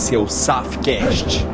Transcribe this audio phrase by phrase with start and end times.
[0.00, 1.46] Esse é o Safcast.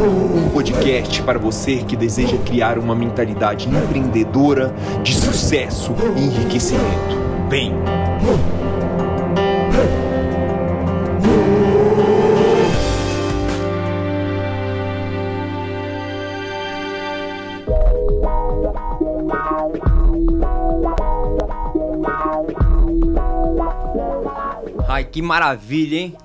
[0.00, 7.16] Um podcast para você que deseja criar uma mentalidade empreendedora de sucesso e enriquecimento.
[7.50, 7.74] Bem,
[25.12, 26.16] que maravilha, hein?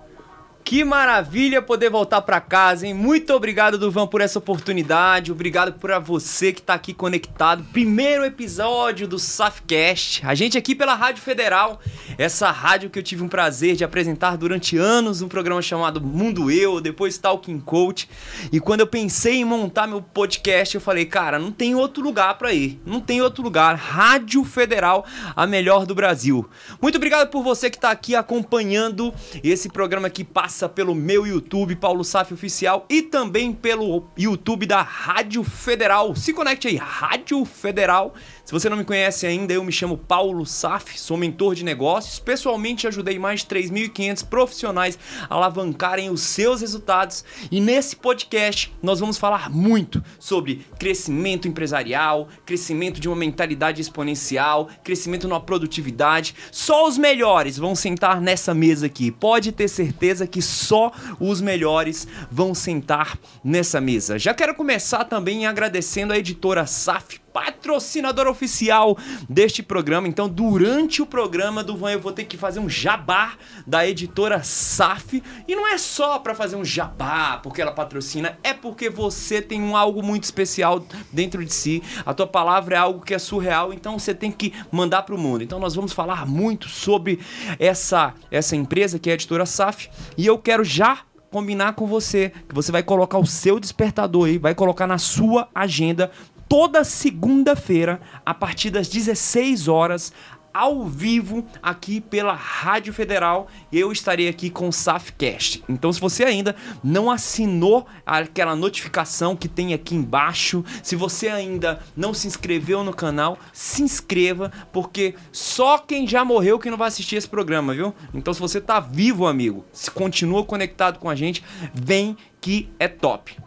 [0.67, 2.93] Que maravilha poder voltar para casa, hein?
[2.93, 5.32] Muito obrigado, Duvan, por essa oportunidade.
[5.32, 7.63] Obrigado por você que tá aqui conectado.
[7.71, 10.26] Primeiro episódio do Safcast.
[10.26, 11.79] A gente aqui pela Rádio Federal,
[12.18, 16.51] essa rádio que eu tive um prazer de apresentar durante anos, um programa chamado Mundo
[16.51, 18.10] Eu, depois Talking Coach.
[18.51, 22.38] E quando eu pensei em montar meu podcast, eu falei, cara, não tem outro lugar
[22.38, 22.77] para ir.
[22.85, 23.77] Não tem outro lugar.
[23.77, 26.45] Rádio Federal, a melhor do Brasil.
[26.82, 31.27] Muito obrigado por você que tá aqui acompanhando esse programa que passa passa pelo meu
[31.27, 36.16] YouTube, Paulo Saf Oficial, e também pelo YouTube da Rádio Federal.
[36.16, 38.16] Se conecte aí, Rádio Federal.
[38.48, 42.17] Se você não me conhece ainda, eu me chamo Paulo Saf, sou mentor de negócios.
[42.17, 44.98] Pessoalmente, ajudei mais de 3.500 profissionais
[45.29, 47.26] a alavancarem os seus resultados.
[47.51, 54.70] E nesse podcast, nós vamos falar muito sobre crescimento empresarial, crescimento de uma mentalidade exponencial,
[54.82, 56.34] crescimento na produtividade.
[56.49, 59.11] Só os melhores vão sentar nessa mesa aqui.
[59.11, 64.17] Pode ter certeza que só os melhores vão sentar nessa mesa.
[64.17, 68.97] Já quero começar também agradecendo a editora SAF, patrocinadora oficial
[69.29, 70.07] deste programa.
[70.07, 73.33] Então, durante o programa do Van, eu vou ter que fazer um jabá
[73.65, 75.21] da editora SAF.
[75.47, 79.61] E não é só para fazer um jabá porque ela patrocina, é porque você tem
[79.61, 80.83] um algo muito especial
[81.13, 81.83] dentro de si.
[82.03, 85.17] A tua palavra é algo que é surreal, então você tem que mandar para o
[85.17, 85.43] mundo.
[85.43, 87.19] Então, nós vamos falar muito sobre
[87.59, 89.91] essa, essa empresa que é a editora SAF.
[90.17, 94.39] E eu quero já combinar com você que você vai colocar o seu despertador aí,
[94.39, 96.09] vai colocar na sua agenda
[96.47, 100.13] toda segunda-feira, a partir das 16 horas,
[100.58, 103.47] ao vivo aqui pela Rádio Federal.
[103.72, 105.63] Eu estarei aqui com o Safcast.
[105.69, 111.80] Então, se você ainda não assinou aquela notificação que tem aqui embaixo, se você ainda
[111.96, 116.88] não se inscreveu no canal, se inscreva, porque só quem já morreu que não vai
[116.88, 117.94] assistir esse programa, viu?
[118.12, 122.88] Então, se você tá vivo, amigo, se continua conectado com a gente, vem que é
[122.88, 123.38] top.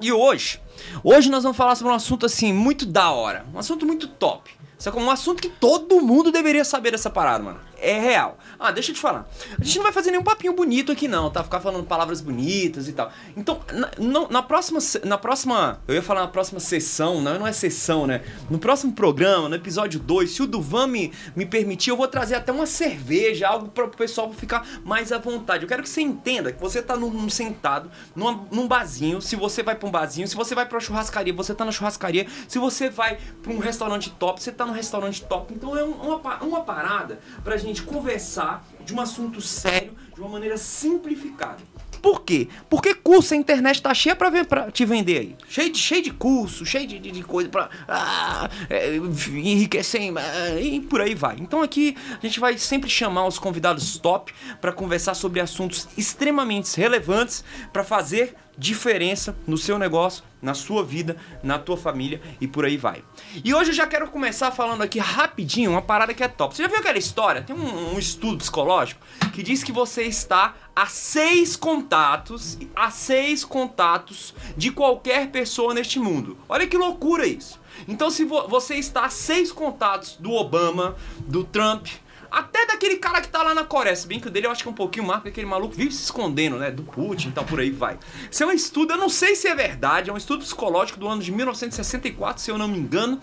[0.00, 0.60] E hoje,
[1.04, 4.50] hoje nós vamos falar sobre um assunto assim muito da hora, um assunto muito top.
[4.78, 8.38] Que é um assunto que todo mundo deveria saber dessa parada, mano é real.
[8.58, 9.28] Ah, deixa eu te falar.
[9.58, 11.42] A gente não vai fazer nenhum papinho bonito aqui, não, tá?
[11.42, 13.10] Ficar falando palavras bonitas e tal.
[13.36, 14.78] Então, na, na, próxima.
[15.04, 15.80] Na próxima.
[15.88, 18.22] Eu ia falar na próxima sessão, não, não é sessão, né?
[18.48, 22.34] No próximo programa, no episódio 2, se o Duvan me, me permitir, eu vou trazer
[22.34, 25.64] até uma cerveja, algo para o pessoal ficar mais à vontade.
[25.64, 29.20] Eu quero que você entenda que você tá num, num sentado, num, num barzinho.
[29.20, 32.26] Se você vai pra um barzinho, se você vai pra churrascaria, você tá na churrascaria.
[32.46, 35.54] Se você vai pra um restaurante top, você tá no restaurante top.
[35.54, 40.28] Então é uma, uma parada pra gente gente conversar de um assunto sério de uma
[40.28, 41.58] maneira simplificada.
[42.00, 42.48] Por quê?
[42.68, 45.36] Porque curso, a internet tá cheia pra, ver, pra te vender aí.
[45.48, 50.60] Cheio de, cheio de curso, cheio de, de, de coisa pra ah, é, enriquecer ah,
[50.60, 51.36] e por aí vai.
[51.38, 56.74] Então aqui a gente vai sempre chamar os convidados top para conversar sobre assuntos extremamente
[56.76, 62.66] relevantes para fazer diferença no seu negócio, na sua vida, na tua família e por
[62.66, 63.02] aí vai.
[63.42, 66.54] E hoje eu já quero começar falando aqui rapidinho uma parada que é top.
[66.54, 67.40] Você já viu aquela história?
[67.40, 69.00] Tem um, um estudo psicológico
[69.32, 75.98] que diz que você está a seis contatos, a seis contatos de qualquer pessoa neste
[75.98, 76.36] mundo.
[76.46, 77.58] Olha que loucura isso.
[77.88, 81.86] Então se vo você está a seis contatos do Obama, do Trump,
[82.30, 83.96] até daquele cara que tá lá na Coreia.
[83.96, 85.74] Se bem que o dele eu acho que é um pouquinho mais, porque aquele maluco
[85.74, 86.70] vive se escondendo, né?
[86.70, 87.98] Do Putin e tal, por aí vai.
[88.30, 91.08] Isso é um estudo, eu não sei se é verdade, é um estudo psicológico do
[91.08, 93.20] ano de 1964, se eu não me engano.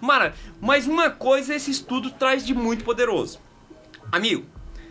[0.00, 3.40] Mara, mas uma coisa esse estudo traz de muito poderoso.
[4.12, 4.44] Amigo,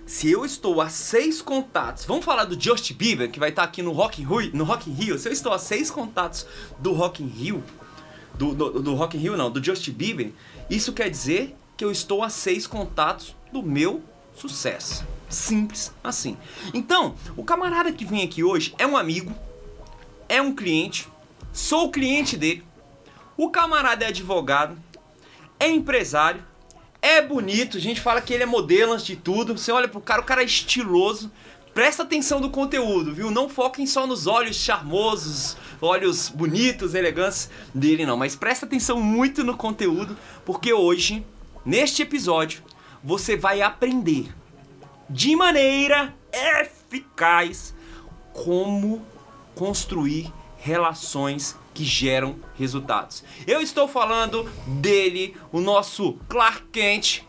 [0.09, 3.83] se eu estou a seis contatos, vamos falar do Justin Bieber, que vai estar aqui
[3.83, 5.19] no Rock, Rio, no Rock in Rio.
[5.19, 6.47] Se eu estou a seis contatos
[6.79, 7.63] do Rock in Rio,
[8.33, 10.31] do, do, do Rock in Rio não, do Justin Bieber,
[10.67, 14.01] isso quer dizer que eu estou a seis contatos do meu
[14.33, 15.05] sucesso.
[15.29, 16.37] Simples assim.
[16.73, 19.33] Então, o camarada que vem aqui hoje é um amigo,
[20.27, 21.07] é um cliente,
[21.53, 22.63] sou o cliente dele.
[23.37, 24.77] O camarada é advogado,
[25.59, 26.43] é empresário,
[27.01, 29.57] é bonito, a gente fala que ele é modelo antes de tudo.
[29.57, 31.31] Você olha pro cara, o cara é estiloso.
[31.73, 33.29] Presta atenção no conteúdo, viu?
[33.29, 38.17] Não foquem só nos olhos charmosos, olhos bonitos, elegantes dele, não.
[38.17, 41.23] Mas presta atenção muito no conteúdo, porque hoje
[41.65, 42.63] Neste episódio,
[43.03, 44.27] você vai aprender
[45.09, 47.73] de maneira eficaz
[48.33, 49.01] como
[49.55, 53.23] construir relações que geram resultados.
[53.47, 57.21] Eu estou falando dele, o nosso Clark Kent,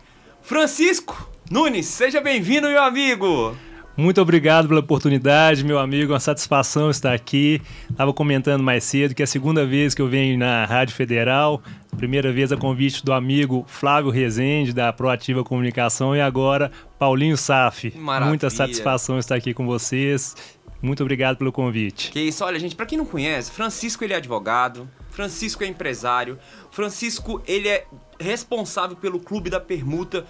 [0.43, 1.87] Francisco Nunes.
[1.87, 3.57] Seja bem-vindo, meu amigo.
[3.97, 6.13] Muito obrigado pela oportunidade, meu amigo.
[6.13, 7.61] Uma satisfação estar aqui.
[7.91, 11.63] Estava comentando mais cedo que é a segunda vez que eu venho na Rádio Federal.
[11.97, 17.93] Primeira vez a convite do amigo Flávio Rezende, da Proativa Comunicação, e agora Paulinho Saf.
[17.97, 18.29] Maravilha.
[18.29, 20.35] Muita satisfação estar aqui com vocês.
[20.81, 22.11] Muito obrigado pelo convite.
[22.11, 26.39] Que isso, olha, gente, para quem não conhece, Francisco ele é advogado, Francisco é empresário,
[26.71, 27.87] Francisco ele é
[28.21, 30.27] responsável pelo Clube da Permuta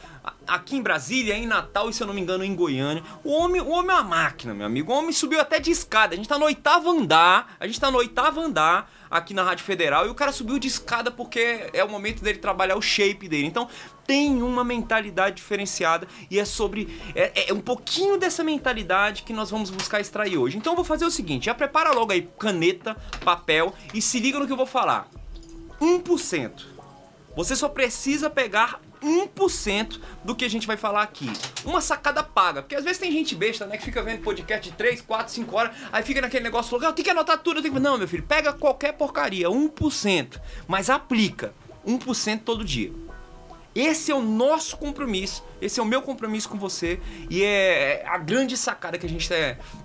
[0.47, 3.03] aqui em Brasília, em Natal e se eu não me engano em Goiânia.
[3.25, 4.93] O homem, o homem é uma máquina, meu amigo.
[4.93, 6.15] O homem subiu até de escada.
[6.15, 9.65] A gente tá no oitavo andar, a gente tá no oitavo andar aqui na Rádio
[9.65, 13.29] Federal e o cara subiu de escada porque é o momento dele trabalhar o shape
[13.29, 13.47] dele.
[13.47, 13.69] Então
[14.07, 19.51] tem uma mentalidade diferenciada e é sobre é, é um pouquinho dessa mentalidade que nós
[19.51, 20.57] vamos buscar extrair hoje.
[20.57, 24.39] Então eu vou fazer o seguinte, já prepara logo aí caneta, papel e se liga
[24.39, 25.09] no que eu vou falar.
[25.81, 26.70] 1%.
[27.37, 31.31] Você só precisa pegar 1% do que a gente vai falar aqui.
[31.65, 32.63] Uma sacada paga.
[32.63, 33.77] Porque às vezes tem gente besta, né?
[33.77, 37.05] Que fica vendo podcast de 3, 4, 5 horas, aí fica naquele negócio, eu tenho
[37.05, 37.59] que anotar tudo.
[37.59, 37.81] Eu tenho que...
[37.81, 40.41] Não, meu filho, pega qualquer porcaria, 1%.
[40.67, 41.55] Mas aplica
[41.87, 42.93] 1% todo dia.
[43.73, 46.99] Esse é o nosso compromisso, esse é o meu compromisso com você
[47.31, 49.31] e é a grande sacada que a gente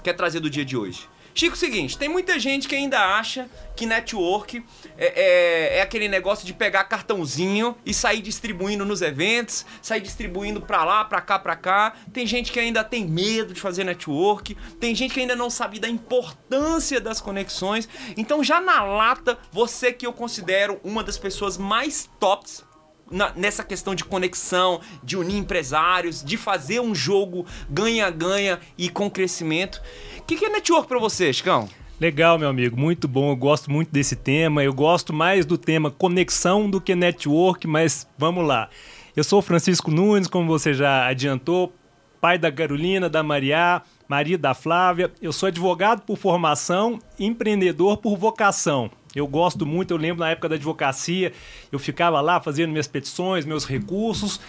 [0.03, 1.07] quer trazer do dia de hoje.
[1.36, 4.65] Chico, é seguinte, tem muita gente que ainda acha que network
[4.97, 10.62] é, é, é, aquele negócio de pegar cartãozinho e sair distribuindo nos eventos, sair distribuindo
[10.62, 11.94] pra lá, pra cá, pra cá.
[12.13, 15.80] Tem gente que ainda tem medo de fazer network, tem gente que ainda não sabe
[15.80, 17.88] da importância das conexões.
[18.15, 22.63] Então, já na lata, você que eu considero uma das pessoas mais tops
[23.09, 29.09] na, nessa questão de conexão, de unir empresários, de fazer um jogo ganha-ganha e com
[29.09, 29.81] crescimento.
[30.18, 31.69] O que, que é network para você, Chicão?
[32.00, 33.31] Legal, meu amigo, muito bom.
[33.31, 34.62] Eu gosto muito desse tema.
[34.62, 38.69] Eu gosto mais do tema conexão do que network, mas vamos lá.
[39.15, 41.74] Eu sou Francisco Nunes, como você já adiantou,
[42.19, 45.09] pai da Carolina, da Maria, Maria da Flávia.
[45.21, 48.92] Eu sou advogado por formação, empreendedor por vocação.
[49.15, 51.31] Eu gosto muito, eu lembro na época da advocacia,
[51.71, 54.42] eu ficava lá fazendo minhas petições, meus recursos,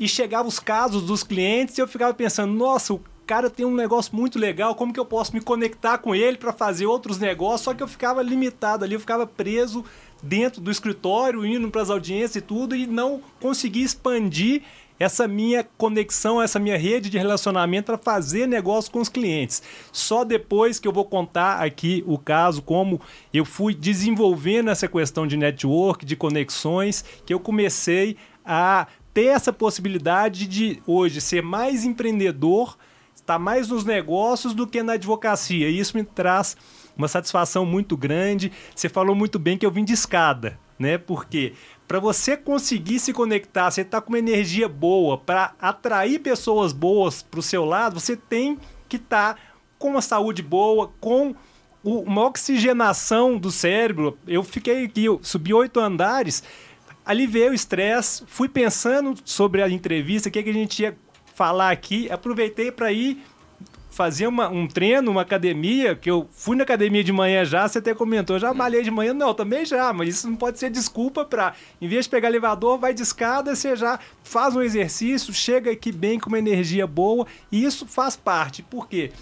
[0.00, 3.74] e chegavam os casos dos clientes e eu ficava pensando, nossa, o cara tem um
[3.74, 7.60] negócio muito legal, como que eu posso me conectar com ele para fazer outros negócios?
[7.60, 9.84] Só que eu ficava limitado ali, eu ficava preso
[10.22, 14.62] dentro do escritório, indo para as audiências e tudo, e não conseguia expandir
[14.98, 19.62] essa minha conexão, essa minha rede de relacionamento para fazer negócio com os clientes.
[19.92, 22.98] Só depois que eu vou contar aqui o caso, como
[23.32, 29.52] eu fui desenvolvendo essa questão de network, de conexões, que eu comecei a ter essa
[29.52, 32.77] possibilidade de hoje ser mais empreendedor,
[33.28, 35.68] estar mais nos negócios do que na advocacia.
[35.68, 36.56] E isso me traz
[36.96, 38.50] uma satisfação muito grande.
[38.74, 40.96] Você falou muito bem que eu vim de escada, né?
[40.96, 41.52] Porque
[41.86, 47.22] para você conseguir se conectar, você tá com uma energia boa, para atrair pessoas boas
[47.22, 49.40] para o seu lado, você tem que estar tá
[49.78, 51.34] com uma saúde boa, com
[51.84, 54.18] uma oxigenação do cérebro.
[54.26, 56.42] Eu fiquei aqui, eu subi oito andares,
[57.04, 60.96] aliviei o estresse, fui pensando sobre a entrevista, o que, que a gente ia
[61.38, 63.22] falar aqui, aproveitei para ir
[63.90, 67.78] fazer uma, um treino, uma academia, que eu fui na academia de manhã já, você
[67.78, 71.24] até comentou, já malhei de manhã, não, também já, mas isso não pode ser desculpa
[71.24, 75.70] para, em vez de pegar elevador, vai de escada, você já faz um exercício, chega
[75.70, 79.12] aqui bem com uma energia boa, e isso faz parte, por quê?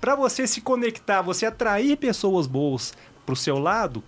[0.00, 2.94] Para você se conectar, você atrair pessoas boas
[3.26, 4.02] para o seu lado,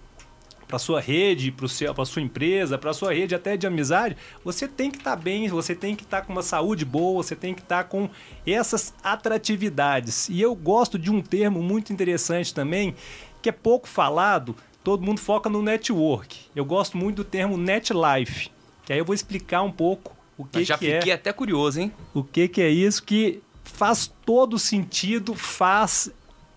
[0.67, 4.99] para sua rede, para sua empresa, para sua rede até de amizade, você tem que
[4.99, 7.63] estar tá bem, você tem que estar tá com uma saúde boa, você tem que
[7.63, 8.11] estar tá com
[8.47, 10.29] essas atratividades.
[10.29, 12.95] E eu gosto de um termo muito interessante também,
[13.41, 16.39] que é pouco falado, todo mundo foca no network.
[16.55, 18.51] Eu gosto muito do termo net life,
[18.85, 20.91] que aí eu vou explicar um pouco o que, já que é.
[20.91, 21.93] Já fiquei até curioso, hein?
[22.13, 26.11] O que, que é isso que faz todo sentido, faz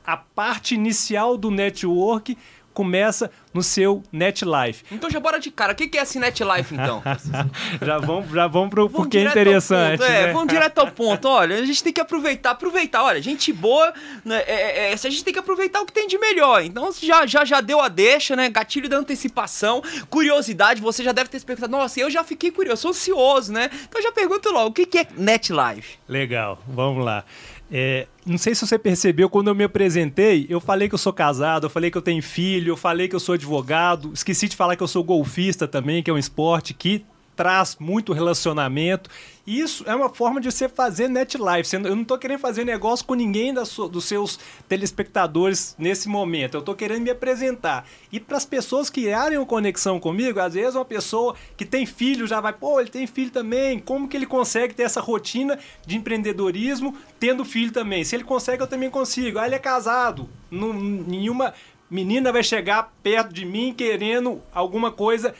[0.06, 2.36] a parte inicial do network
[2.80, 4.86] começa no seu NetLife.
[4.90, 5.74] Então já bora de cara.
[5.74, 7.04] O que é esse NetLife, então?
[7.86, 10.00] já vamos, já vamos pro vamos porque é interessante.
[10.00, 10.32] Ponto, é, né?
[10.32, 11.28] vamos direto ao ponto.
[11.28, 13.04] Olha, a gente tem que aproveitar, aproveitar.
[13.04, 13.94] Olha, gente boa,
[14.24, 16.64] né, é, é, é a gente tem que aproveitar o que tem de melhor.
[16.64, 18.50] Então já, já, já deu a deixa, né?
[18.50, 20.80] Gatilho da antecipação, curiosidade.
[20.80, 23.70] Você já deve ter se perguntado, nossa, eu já fiquei curioso, sou ansioso, né?
[23.90, 26.00] Então já pergunto logo, o que é NetLife?
[26.08, 27.26] Legal, vamos lá.
[27.72, 31.14] É, não sei se você percebeu, quando eu me apresentei, eu falei que eu sou
[31.14, 34.56] casado, eu falei que eu tenho filho, eu falei que eu sou advogado, esqueci de
[34.56, 37.06] falar que eu sou golfista também, que é um esporte que
[37.40, 39.10] traz muito relacionamento.
[39.48, 41.74] Isso é uma forma de você fazer net life.
[41.74, 46.56] Eu não estou querendo fazer negócio com ninguém das, dos seus telespectadores nesse momento.
[46.56, 47.88] Eu estou querendo me apresentar.
[48.12, 52.28] E para as pessoas criarem uma conexão comigo, às vezes uma pessoa que tem filho
[52.28, 53.80] já vai, pô, ele tem filho também.
[53.80, 58.04] Como que ele consegue ter essa rotina de empreendedorismo tendo filho também?
[58.04, 59.40] Se ele consegue, eu também consigo.
[59.40, 60.30] Ah, ele é casado.
[60.52, 61.54] Não, nenhuma
[61.90, 65.34] menina vai chegar perto de mim querendo alguma coisa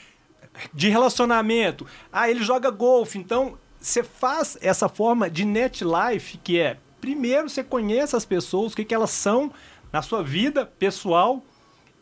[0.72, 1.86] de relacionamento.
[2.12, 3.18] Ah, ele joga golfe.
[3.18, 8.72] Então, você faz essa forma de net life, que é primeiro você conhece as pessoas,
[8.72, 9.50] o que, que elas são
[9.92, 11.42] na sua vida pessoal,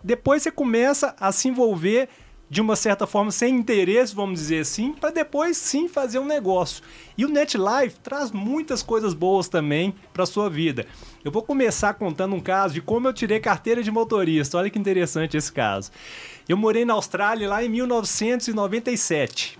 [0.03, 2.09] depois você começa a se envolver
[2.51, 6.83] de uma certa forma sem interesse, vamos dizer assim, para depois sim fazer um negócio.
[7.17, 10.87] E o NetLife traz muitas coisas boas também para sua vida.
[11.23, 14.57] Eu vou começar contando um caso de como eu tirei carteira de motorista.
[14.57, 15.91] Olha que interessante esse caso.
[16.49, 19.59] Eu morei na Austrália lá em 1997.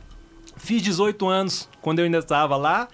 [0.57, 2.89] Fiz 18 anos quando eu ainda estava lá.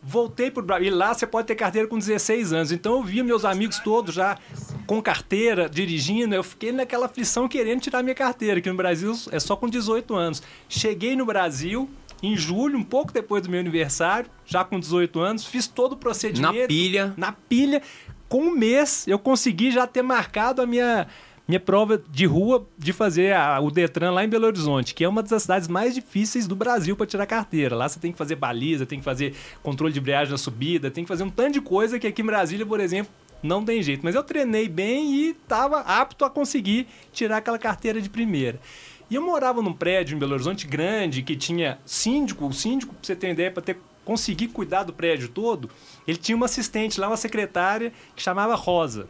[0.00, 0.86] Voltei para o Brasil.
[0.86, 2.70] E lá você pode ter carteira com 16 anos.
[2.70, 4.38] Então eu vi meus amigos todos já
[4.86, 6.36] com carteira, dirigindo.
[6.36, 10.14] Eu fiquei naquela aflição querendo tirar minha carteira, que no Brasil é só com 18
[10.14, 10.40] anos.
[10.68, 11.90] Cheguei no Brasil
[12.22, 15.96] em julho, um pouco depois do meu aniversário, já com 18 anos, fiz todo o
[15.96, 16.60] procedimento.
[16.60, 17.14] Na pilha.
[17.16, 17.82] Na pilha.
[18.28, 21.06] Com um mês eu consegui já ter marcado a minha
[21.46, 25.08] minha prova de rua de fazer a, o Detran lá em Belo Horizonte, que é
[25.08, 27.76] uma das cidades mais difíceis do Brasil para tirar carteira.
[27.76, 31.04] Lá você tem que fazer baliza, tem que fazer controle de embreagem na subida, tem
[31.04, 33.12] que fazer um tanto de coisa que aqui em Brasília, por exemplo,
[33.42, 34.00] não tem jeito.
[34.02, 38.60] Mas eu treinei bem e estava apto a conseguir tirar aquela carteira de primeira.
[39.08, 43.04] E eu morava num prédio em Belo Horizonte grande, que tinha síndico, o síndico, para
[43.04, 45.68] você ter ideia, para ter conseguir cuidar do prédio todo,
[46.06, 49.08] ele tinha uma assistente lá, uma secretária, que chamava Rosa.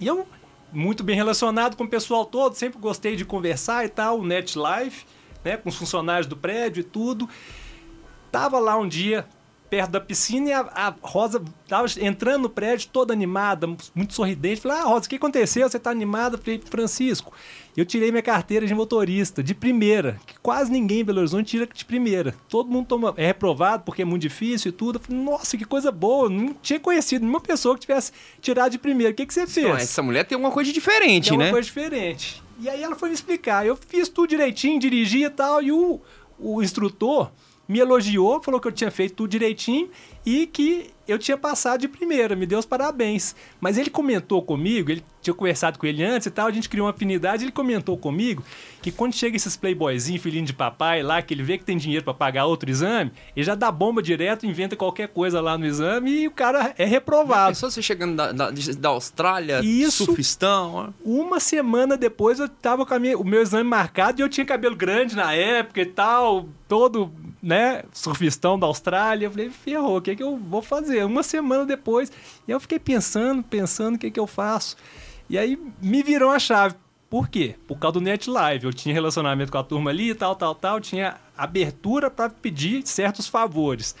[0.00, 0.26] E eu
[0.72, 4.56] muito bem relacionado com o pessoal todo, sempre gostei de conversar e tal, o Net
[4.58, 5.04] Life,
[5.44, 7.28] né, com os funcionários do prédio e tudo.
[8.30, 9.26] Tava lá um dia
[9.72, 14.60] perto da piscina e a, a Rosa tava entrando no prédio toda animada, muito sorridente.
[14.60, 15.66] Falei, ah, Rosa, o que aconteceu?
[15.66, 16.36] Você tá animada?
[16.36, 17.32] Falei, Francisco,
[17.74, 21.66] eu tirei minha carteira de motorista, de primeira, que quase ninguém em Belo Horizonte tira
[21.66, 22.34] de primeira.
[22.50, 24.98] Todo mundo toma, é reprovado porque é muito difícil e tudo.
[24.98, 28.12] Eu falei, nossa, que coisa boa, não tinha conhecido nenhuma pessoa que tivesse
[28.42, 29.10] tirado de primeira.
[29.10, 29.66] O que, que você fez?
[29.66, 31.44] Não, essa mulher tem alguma coisa diferente, tem né?
[31.44, 32.42] Tem coisa diferente.
[32.60, 33.66] E aí ela foi me explicar.
[33.66, 35.98] Eu fiz tudo direitinho, dirigi e tal, e o,
[36.38, 37.32] o instrutor
[37.72, 39.88] me elogiou, falou que eu tinha feito tudo direitinho
[40.24, 43.34] e que eu tinha passado de primeira, me deu os parabéns.
[43.60, 46.86] Mas ele comentou comigo, ele tinha conversado com ele antes e tal, a gente criou
[46.86, 48.42] uma afinidade, ele comentou comigo
[48.82, 52.04] que quando chega esses playboyzinhos, filhinho de papai lá, que ele vê que tem dinheiro
[52.04, 56.10] para pagar outro exame, ele já dá bomba direto, inventa qualquer coisa lá no exame
[56.10, 57.50] e o cara é reprovado.
[57.50, 60.92] Pensou você chegando da, da, da Austrália, Isso, surfistão?
[61.04, 64.74] Uma semana depois eu tava com minha, o meu exame marcado e eu tinha cabelo
[64.74, 67.12] grande na época e tal, todo,
[67.42, 69.26] né, surfistão da Austrália.
[69.26, 71.04] Eu falei, ferrou, o que, que eu vou fazer?
[71.04, 72.10] Uma semana depois,
[72.48, 74.76] e eu fiquei pensando, pensando o que, que eu faço.
[75.32, 76.74] E aí me virou a chave.
[77.08, 77.54] Por quê?
[77.66, 78.66] Por causa do Net Live.
[78.66, 80.78] Eu tinha relacionamento com a turma ali, tal, tal, tal.
[80.78, 83.96] Tinha abertura para pedir certos favores.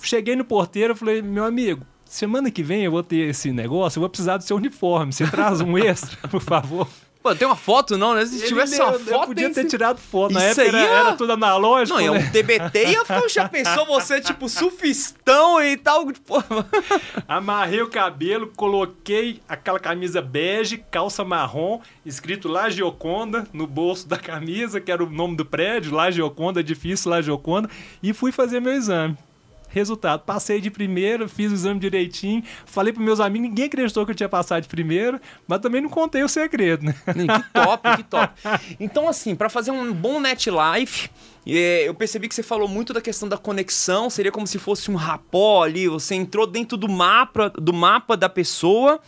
[0.00, 3.98] Cheguei no porteiro e falei, meu amigo, semana que vem eu vou ter esse negócio,
[3.98, 5.12] eu vou precisar do seu uniforme.
[5.12, 6.86] Você traz um extra, por favor.
[7.22, 8.24] Pô, tem uma foto não, né?
[8.24, 9.10] Se Ele tivesse uma foto...
[9.10, 10.32] Eu podia ter tirado foto.
[10.32, 11.98] Na Isso época aí era, era tudo analógico.
[11.98, 12.26] Não, é né?
[12.26, 16.06] um TBT e eu já pensou você, tipo, sufistão e tal.
[17.28, 24.16] Amarrei o cabelo, coloquei aquela camisa bege, calça marrom, escrito La Gioconda no bolso da
[24.16, 27.68] camisa, que era o nome do prédio, La Gioconda, edifício La Gioconda,
[28.02, 29.16] e fui fazer meu exame.
[29.70, 34.12] Resultado, passei de primeira, fiz o exame direitinho, falei para meus amigos, ninguém acreditou que
[34.12, 36.94] eu tinha passado de primeira, mas também não contei o segredo, né?
[37.06, 38.34] Que top, que top.
[38.78, 41.08] Então, assim, para fazer um bom net life,
[41.46, 44.90] é, eu percebi que você falou muito da questão da conexão, seria como se fosse
[44.90, 49.00] um rapó ali, você entrou dentro do mapa, do mapa da pessoa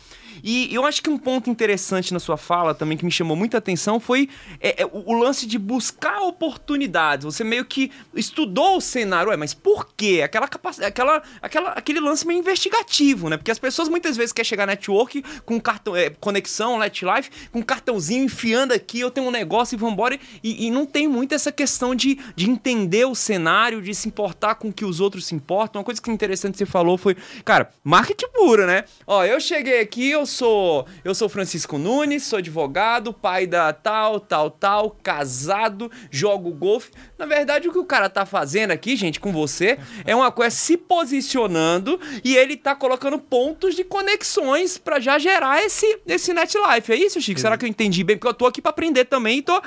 [0.43, 3.59] e eu acho que um ponto interessante na sua fala também que me chamou muita
[3.59, 4.29] atenção foi
[4.61, 7.25] é, é, o, o, lance de buscar oportunidades.
[7.25, 10.21] Você meio que estudou o cenário, ué, mas por quê?
[10.25, 13.37] Aquela capacidade, aquela, aquela, aquele lance meio investigativo, né?
[13.37, 17.31] Porque as pessoas muitas vezes querem chegar na network com cartão, é, conexão, Let Life,
[17.51, 20.19] com cartãozinho enfiando aqui, eu tenho um negócio e vambora.
[20.43, 24.57] E, e não tem muito essa questão de, de entender o cenário, de se importar
[24.57, 25.81] com o que os outros se importam.
[25.81, 28.85] Uma coisa que é interessante você falou foi, cara, marketing puro, né?
[29.07, 34.21] Ó, eu cheguei aqui, eu sou eu sou Francisco Nunes, sou advogado, pai da tal,
[34.21, 36.91] tal, tal, casado, jogo golfe.
[37.19, 40.55] Na verdade, o que o cara tá fazendo aqui, gente, com você, é uma coisa
[40.55, 46.57] se posicionando e ele tá colocando pontos de conexões para já gerar esse esse net
[46.57, 46.93] life.
[46.93, 47.41] É isso, Chico?
[47.41, 48.17] Será que eu entendi bem?
[48.17, 49.61] Porque eu tô aqui para aprender também e tô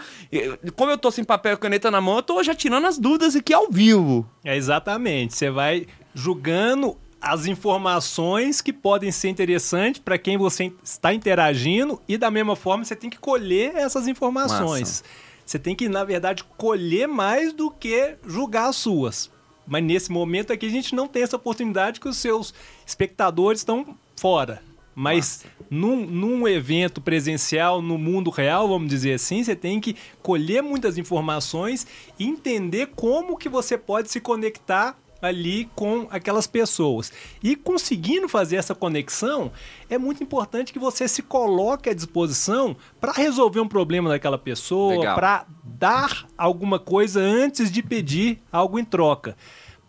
[0.76, 3.36] como eu tô sem papel e caneta na mão, eu tô já tirando as dúvidas
[3.36, 4.30] aqui ao vivo.
[4.44, 5.36] É exatamente.
[5.36, 12.18] Você vai julgando as informações que podem ser interessantes para quem você está interagindo e
[12.18, 15.02] da mesma forma você tem que colher essas informações.
[15.02, 15.04] Massa.
[15.46, 19.30] Você tem que, na verdade, colher mais do que julgar as suas.
[19.68, 22.54] Mas nesse momento aqui a gente não tem essa oportunidade que os seus
[22.86, 24.62] espectadores estão fora.
[24.94, 30.64] Mas num, num, evento presencial, no mundo real, vamos dizer assim, você tem que colher
[30.64, 31.86] muitas informações
[32.18, 37.12] e entender como que você pode se conectar ali com aquelas pessoas.
[37.42, 39.52] E conseguindo fazer essa conexão,
[39.90, 45.16] é muito importante que você se coloque à disposição para resolver um problema daquela pessoa,
[45.16, 49.36] para dar alguma coisa antes de pedir algo em troca.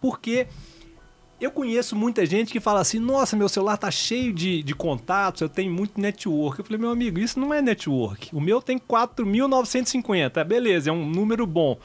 [0.01, 0.47] Porque
[1.41, 5.43] eu conheço muita gente que fala assim: nossa, meu celular tá cheio de, de contatos,
[5.43, 6.59] eu tenho muito network.
[6.59, 8.35] Eu falei, meu amigo, isso não é network.
[8.35, 11.79] O meu tem 4.950, beleza, é um número bom.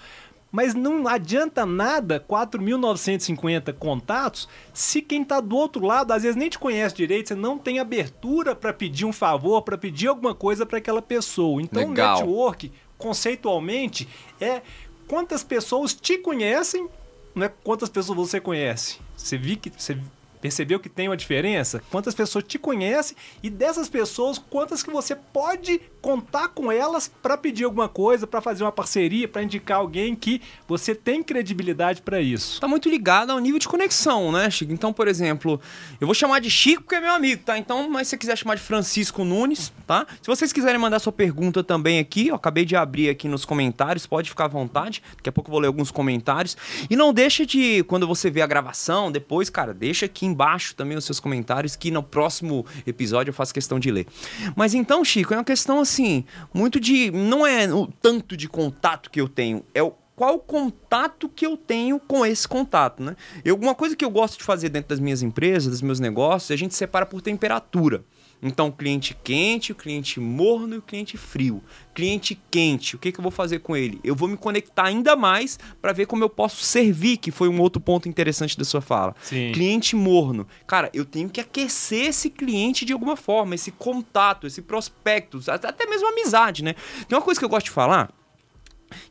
[0.52, 6.50] Mas não adianta nada 4.950 contatos se quem está do outro lado às vezes nem
[6.50, 10.66] te conhece direito, você não tem abertura para pedir um favor, para pedir alguma coisa
[10.66, 11.62] para aquela pessoa.
[11.62, 12.18] Então, Legal.
[12.18, 14.08] o network, conceitualmente,
[14.40, 14.62] é
[15.08, 16.88] quantas pessoas te conhecem,
[17.34, 19.00] não é quantas pessoas você conhece.
[19.16, 19.98] Você viu que você
[20.42, 21.84] Percebeu que tem uma diferença?
[21.92, 27.38] Quantas pessoas te conhecem e dessas pessoas, quantas que você pode contar com elas para
[27.38, 32.20] pedir alguma coisa, para fazer uma parceria, para indicar alguém que você tem credibilidade para
[32.20, 32.60] isso.
[32.60, 34.74] Tá muito ligado ao nível de conexão, né, Chico?
[34.74, 35.62] Então, por exemplo,
[36.00, 37.58] eu vou chamar de Chico, que é meu amigo, tá?
[37.58, 40.08] Então, mas se você quiser chamar de Francisco Nunes, tá?
[40.22, 44.08] Se vocês quiserem mandar sua pergunta também aqui, eu acabei de abrir aqui nos comentários,
[44.08, 45.04] pode ficar à vontade.
[45.18, 46.58] Daqui a pouco eu vou ler alguns comentários.
[46.90, 50.98] E não deixa de, quando você vê a gravação, depois, cara, deixa aqui embaixo também
[50.98, 54.08] os seus comentários, que no próximo episódio eu faço questão de ler.
[54.56, 57.12] Mas então, Chico, é uma questão assim, muito de.
[57.12, 61.58] Não é o tanto de contato que eu tenho, é o qual contato que eu
[61.58, 63.16] tenho com esse contato, né?
[63.44, 66.52] Eu, uma coisa que eu gosto de fazer dentro das minhas empresas, dos meus negócios,
[66.52, 68.04] a gente separa por temperatura.
[68.42, 71.64] Então, cliente quente, o cliente morno e o cliente frio.
[71.94, 74.00] Cliente quente, o que, que eu vou fazer com ele?
[74.04, 77.62] Eu vou me conectar ainda mais para ver como eu posso servir, que foi um
[77.62, 79.16] outro ponto interessante da sua fala.
[79.22, 79.52] Sim.
[79.52, 80.48] Cliente morno.
[80.66, 85.86] Cara, eu tenho que aquecer esse cliente de alguma forma, esse contato, esse prospecto, até
[85.86, 86.74] mesmo amizade, né?
[87.08, 88.12] Tem uma coisa que eu gosto de falar,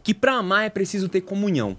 [0.02, 1.78] que para amar é preciso ter comunhão.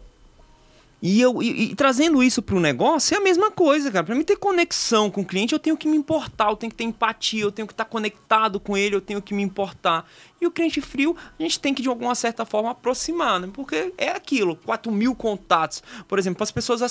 [1.01, 4.05] E, eu, e, e trazendo isso para o negócio é a mesma coisa, cara.
[4.05, 6.77] Para mim ter conexão com o cliente, eu tenho que me importar, eu tenho que
[6.77, 10.07] ter empatia, eu tenho que estar conectado com ele, eu tenho que me importar.
[10.39, 13.49] E o cliente frio, a gente tem que de alguma certa forma aproximar, né?
[13.51, 15.81] Porque é aquilo, 4 mil contatos.
[16.07, 16.81] Por exemplo, para as pessoas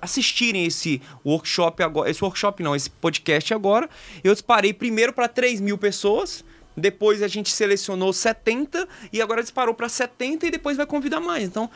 [0.00, 3.90] assistirem esse workshop agora, esse workshop não, esse podcast agora,
[4.22, 6.44] eu disparei primeiro para 3 mil pessoas
[6.76, 11.44] depois a gente selecionou 70 e agora disparou para 70 e depois vai convidar mais.
[11.44, 11.70] Então,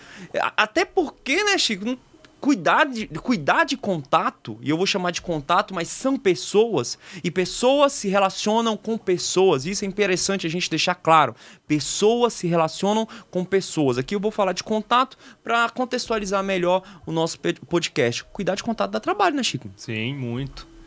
[0.56, 1.98] até porque, né, Chico?
[2.40, 7.32] Cuidar de, cuidar de contato, e eu vou chamar de contato, mas são pessoas, e
[7.32, 9.66] pessoas se relacionam com pessoas.
[9.66, 11.34] Isso é interessante a gente deixar claro.
[11.66, 13.98] Pessoas se relacionam com pessoas.
[13.98, 18.22] Aqui eu vou falar de contato para contextualizar melhor o nosso podcast.
[18.32, 19.68] Cuidar de contato dá trabalho, né, Chico?
[19.76, 20.77] Sim, muito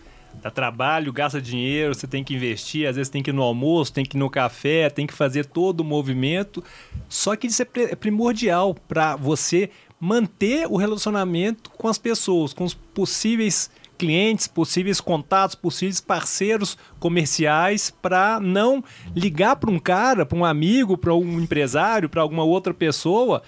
[0.42, 3.94] dá trabalho, gasta dinheiro, você tem que investir, às vezes tem que ir no almoço,
[3.94, 6.64] tem que ir no café, tem que fazer todo o movimento.
[7.10, 12.64] Só que isso é, é primordial para você manter o relacionamento com as pessoas, com
[12.64, 18.84] os possíveis clientes, possíveis contatos, possíveis parceiros comerciais para não
[19.16, 23.44] ligar para um cara, para um amigo, para um empresário, para alguma outra pessoa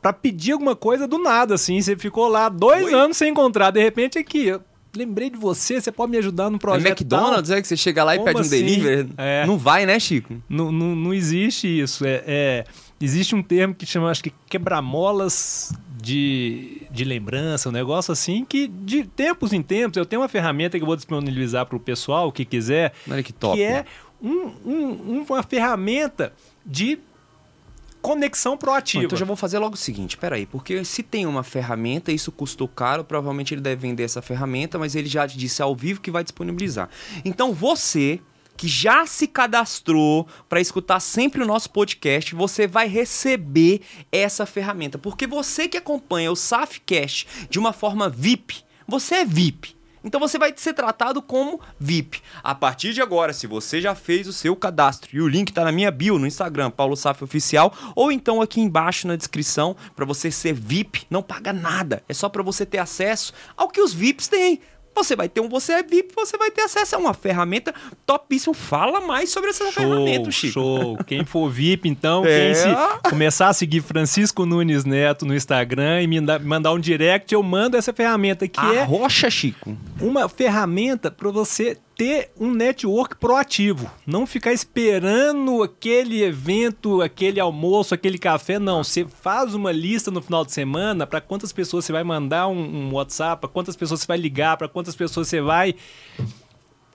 [0.00, 1.80] para pedir alguma coisa do nada, assim.
[1.80, 2.94] Você ficou lá dois Oi?
[2.94, 4.58] anos sem encontrar, de repente aqui,
[4.96, 6.86] lembrei de você, você pode me ajudar no projeto.
[6.86, 7.58] É McDonald's, tal.
[7.58, 8.64] é que você chega lá e Como pede um assim?
[8.64, 9.08] delivery?
[9.16, 9.46] É.
[9.46, 10.42] Não vai, né, Chico?
[10.48, 12.04] Não, não, não existe isso.
[12.04, 12.64] É, é,
[13.00, 15.72] existe um termo que chama, acho que quebramolas
[16.02, 20.78] de, de lembrança, um negócio assim, que de tempos em tempos eu tenho uma ferramenta
[20.78, 22.92] que eu vou disponibilizar para o pessoal que quiser.
[23.08, 23.56] Olha que top.
[23.56, 23.84] Que é
[24.22, 26.32] um, um, uma ferramenta
[26.64, 26.98] de
[28.00, 29.04] conexão proativa.
[29.04, 32.68] então já vou fazer logo o seguinte, peraí, porque se tem uma ferramenta, isso custou
[32.68, 36.22] caro, provavelmente ele deve vender essa ferramenta, mas ele já disse ao vivo que vai
[36.22, 36.88] disponibilizar.
[37.24, 38.20] Então você
[38.56, 43.80] que já se cadastrou para escutar sempre o nosso podcast, você vai receber
[44.12, 49.79] essa ferramenta, porque você que acompanha o Safcast de uma forma VIP, você é VIP.
[50.02, 52.22] Então você vai ser tratado como VIP.
[52.42, 55.64] A partir de agora, se você já fez o seu cadastro, e o link está
[55.64, 60.04] na minha bio no Instagram, Paulo Saf Oficial, ou então aqui embaixo na descrição, para
[60.04, 62.02] você ser VIP, não paga nada.
[62.08, 64.60] É só para você ter acesso ao que os VIPs têm
[65.02, 67.74] Você vai ter um Você é VIP, você vai ter acesso a uma ferramenta
[68.06, 68.54] topíssima.
[68.54, 70.52] Fala mais sobre essa ferramenta, Chico.
[70.52, 70.98] Show.
[71.06, 72.52] Quem for VIP, então, É.
[72.52, 76.78] quem se começar a seguir Francisco Nunes Neto no Instagram e me da- mandar um
[76.78, 79.76] direct, eu mando essa ferramenta que A é rocha, Chico.
[80.00, 83.90] uma ferramenta para você ter um network proativo.
[84.06, 88.58] Não ficar esperando aquele evento, aquele almoço, aquele café.
[88.58, 92.48] Não, você faz uma lista no final de semana para quantas pessoas você vai mandar
[92.48, 95.74] um, um WhatsApp, para quantas pessoas você vai ligar, para quantas pessoas você vai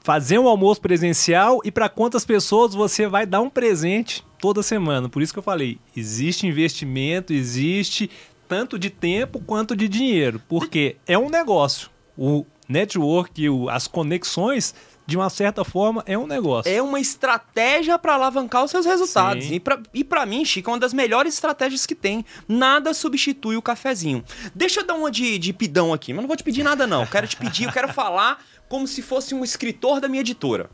[0.01, 5.07] fazer um almoço presencial e para quantas pessoas você vai dar um presente toda semana.
[5.07, 8.09] Por isso que eu falei, existe investimento, existe
[8.47, 11.91] tanto de tempo quanto de dinheiro, porque é um negócio.
[12.17, 14.73] O network, as conexões,
[15.05, 16.71] de uma certa forma, é um negócio.
[16.71, 19.45] É uma estratégia para alavancar os seus resultados.
[19.45, 19.55] Sim.
[19.55, 22.25] E pra, e pra mim, Chico, é uma das melhores estratégias que tem.
[22.47, 24.23] Nada substitui o cafezinho.
[24.53, 27.01] Deixa eu dar uma de, de pidão aqui, mas não vou te pedir nada, não.
[27.01, 30.69] Eu quero te pedir, eu quero falar como se fosse um escritor da minha editora.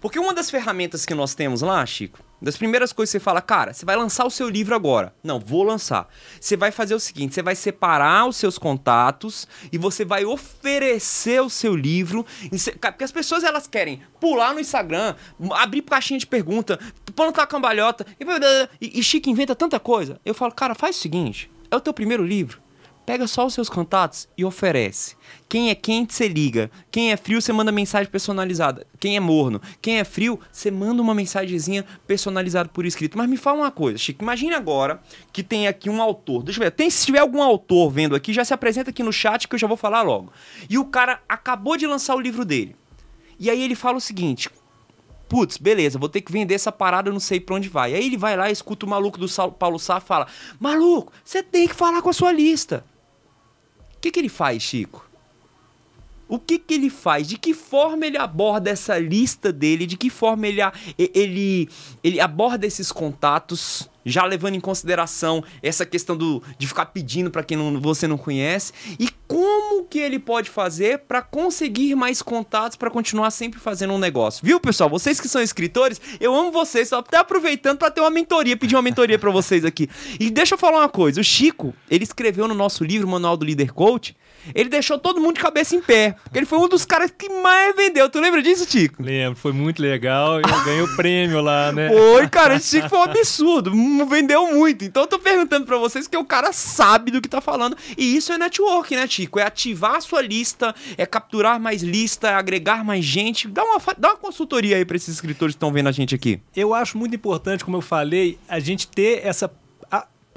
[0.00, 3.42] Porque uma das ferramentas que nós temos lá, Chico, das primeiras coisas que você fala,
[3.42, 5.14] cara, você vai lançar o seu livro agora.
[5.22, 6.08] Não, vou lançar.
[6.40, 11.40] Você vai fazer o seguinte: você vai separar os seus contatos e você vai oferecer
[11.42, 12.24] o seu livro.
[12.80, 15.14] Porque as pessoas elas querem pular no Instagram,
[15.52, 16.78] abrir caixinha de pergunta,
[17.14, 18.24] plantar cambalhota e,
[18.86, 20.20] e, e Chico inventa tanta coisa.
[20.24, 22.60] Eu falo, cara, faz o seguinte: é o teu primeiro livro.
[23.10, 25.16] Pega só os seus contatos e oferece.
[25.48, 26.70] Quem é quente, você liga.
[26.92, 28.86] Quem é frio, você manda mensagem personalizada.
[29.00, 33.18] Quem é morno, quem é frio, você manda uma mensagenzinha personalizada por escrito.
[33.18, 34.22] Mas me fala uma coisa, Chico.
[34.22, 36.44] Imagine agora que tem aqui um autor.
[36.44, 36.70] Deixa eu ver.
[36.70, 39.58] Tem, se tiver algum autor vendo aqui, já se apresenta aqui no chat que eu
[39.58, 40.32] já vou falar logo.
[40.68, 42.76] E o cara acabou de lançar o livro dele.
[43.40, 44.48] E aí ele fala o seguinte:
[45.28, 47.92] Putz, beleza, vou ter que vender essa parada, eu não sei pra onde vai.
[47.92, 50.28] Aí ele vai lá, escuta o maluco do Paulo Sá fala:
[50.60, 52.84] Maluco, você tem que falar com a sua lista.
[54.00, 55.06] O que, que ele faz, Chico?
[56.26, 57.28] O que, que ele faz?
[57.28, 59.84] De que forma ele aborda essa lista dele?
[59.84, 60.62] De que forma ele,
[60.96, 61.68] ele,
[62.02, 67.42] ele aborda esses contatos, já levando em consideração essa questão do, de ficar pedindo para
[67.42, 68.72] quem não- você não conhece?
[68.98, 73.98] E como que ele pode fazer para conseguir mais contatos para continuar sempre fazendo um
[73.98, 74.44] negócio?
[74.44, 74.90] Viu, pessoal?
[74.90, 76.88] Vocês que são escritores, eu amo vocês.
[76.88, 79.88] Só até aproveitando para ter uma mentoria, pedir uma mentoria para vocês aqui.
[80.18, 81.20] E deixa eu falar uma coisa.
[81.20, 84.16] O Chico, ele escreveu no nosso livro, Manual do Líder Coach,
[84.54, 86.16] ele deixou todo mundo de cabeça em pé.
[86.24, 88.08] Porque ele foi um dos caras que mais vendeu.
[88.08, 89.02] Tu lembra disso, Chico?
[89.02, 91.88] Lembro, foi muito legal e eu ganhei o prêmio lá, né?
[91.88, 93.70] Foi, cara, esse Chico foi um absurdo.
[93.72, 94.84] Hum, Vendeu muito.
[94.84, 97.76] Então eu tô perguntando pra vocês que o cara sabe do que tá falando.
[97.96, 99.38] E isso é network, né, Chico?
[99.38, 103.48] É ativar a sua lista, é capturar mais lista, é agregar mais gente.
[103.48, 106.40] Dá uma, dá uma consultoria aí pra esses escritores que estão vendo a gente aqui.
[106.54, 109.50] Eu acho muito importante, como eu falei, a gente ter essa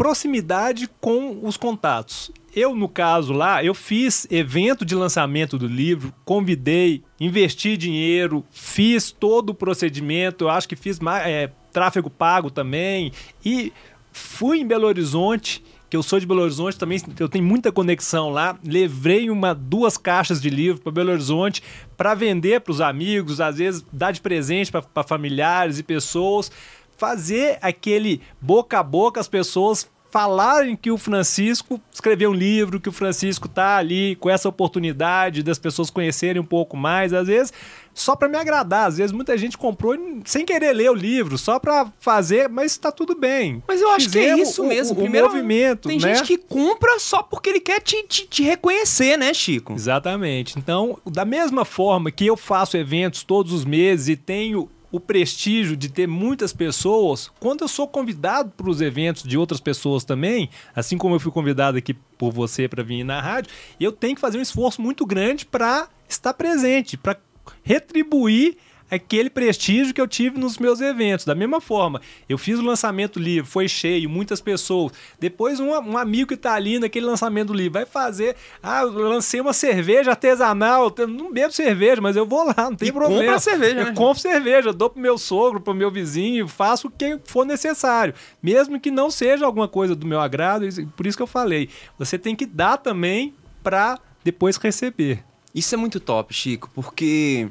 [0.04, 2.30] proximidade com os contatos.
[2.54, 9.12] Eu, no caso lá, eu fiz evento de lançamento do livro, convidei, investi dinheiro, fiz
[9.12, 13.14] todo o procedimento, eu acho que fiz é, tráfego pago também,
[13.46, 13.72] e
[14.12, 18.30] fui em Belo Horizonte, que eu sou de Belo Horizonte também, eu tenho muita conexão
[18.30, 18.60] lá.
[18.62, 21.64] Levei uma, duas caixas de livro para Belo Horizonte
[21.96, 26.52] para vender para os amigos, às vezes dar de presente para familiares e pessoas,
[26.98, 32.88] fazer aquele boca a boca as pessoas falarem que o Francisco escreveu um livro, que
[32.88, 37.52] o Francisco tá ali com essa oportunidade das pessoas conhecerem um pouco mais, às vezes
[37.96, 39.96] só para me agradar, às vezes muita gente comprou
[40.26, 43.64] sem querer ler o livro, só para fazer, mas tá tudo bem.
[43.68, 44.94] Mas eu acho que é Fizemos isso o- mesmo.
[44.94, 46.16] O, Primeiro, movimento, tem né?
[46.16, 49.74] gente que compra só porque ele quer te, te, te reconhecer, né, Chico?
[49.74, 50.58] Exatamente.
[50.60, 55.76] Então, da mesma forma que eu faço eventos todos os meses e tenho o prestígio
[55.76, 60.52] de ter muitas pessoas, quando eu sou convidado para os eventos de outras pessoas também,
[60.76, 64.22] assim como eu fui convidado aqui por você para vir na rádio, eu tenho que
[64.22, 67.18] fazer um esforço muito grande para estar presente, para
[67.64, 68.56] retribuir
[68.96, 71.26] aquele prestígio que eu tive nos meus eventos.
[71.26, 74.94] Da mesma forma, eu fiz o lançamento do livro, foi cheio, muitas pessoas.
[75.20, 78.36] Depois, um, um amigo que está ali naquele lançamento do livro vai fazer.
[78.62, 80.94] Ah, eu lancei uma cerveja artesanal.
[80.98, 83.22] Eu não bebo cerveja, mas eu vou lá, não tem E problema.
[83.22, 83.94] compra a cerveja, eu né?
[83.94, 88.14] compro cerveja, dou pro meu sogro, pro meu vizinho, faço o que for necessário.
[88.42, 91.70] Mesmo que não seja alguma coisa do meu agrado, isso- por isso que eu falei.
[91.98, 95.24] Você tem que dar também para depois receber.
[95.54, 97.48] Isso é muito top, Chico, porque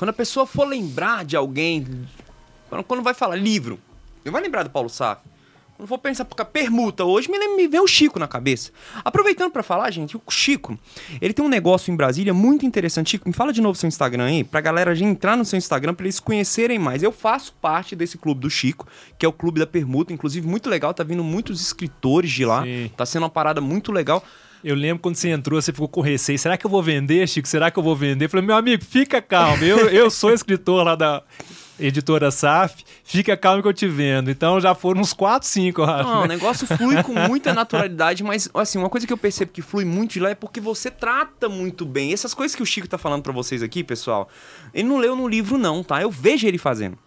[0.00, 1.86] quando a pessoa for lembrar de alguém,
[2.88, 3.78] quando, vai falar livro,
[4.24, 5.18] eu vai lembrar do Paulo Sá.
[5.76, 8.72] Quando for pensar porque permuta hoje, me, me vem o Chico na cabeça.
[9.04, 10.78] Aproveitando pra falar, gente, o Chico,
[11.20, 13.10] ele tem um negócio em Brasília muito interessante.
[13.10, 15.92] Chico, me fala de novo seu Instagram aí, pra galera já entrar no seu Instagram
[15.92, 17.02] pra eles conhecerem mais.
[17.02, 18.86] Eu faço parte desse clube do Chico,
[19.18, 22.62] que é o clube da permuta, inclusive muito legal, tá vindo muitos escritores de lá.
[22.62, 22.90] Sim.
[22.96, 24.24] Tá sendo uma parada muito legal.
[24.62, 26.38] Eu lembro quando você entrou, você ficou com receio.
[26.38, 27.48] Será que eu vou vender, Chico?
[27.48, 28.26] Será que eu vou vender?
[28.26, 29.64] Eu falei, meu amigo, fica calmo.
[29.64, 31.22] Eu, eu sou escritor lá da
[31.78, 34.30] editora SAF, fica calmo que eu te vendo.
[34.30, 36.08] Então já foram uns 4, 5, eu acho.
[36.08, 36.34] Não, o né?
[36.34, 40.12] negócio flui com muita naturalidade, mas assim, uma coisa que eu percebo que flui muito
[40.12, 42.12] de lá é porque você trata muito bem.
[42.12, 44.28] Essas coisas que o Chico tá falando pra vocês aqui, pessoal,
[44.74, 46.02] ele não leu no livro não, tá?
[46.02, 46.98] Eu vejo ele fazendo.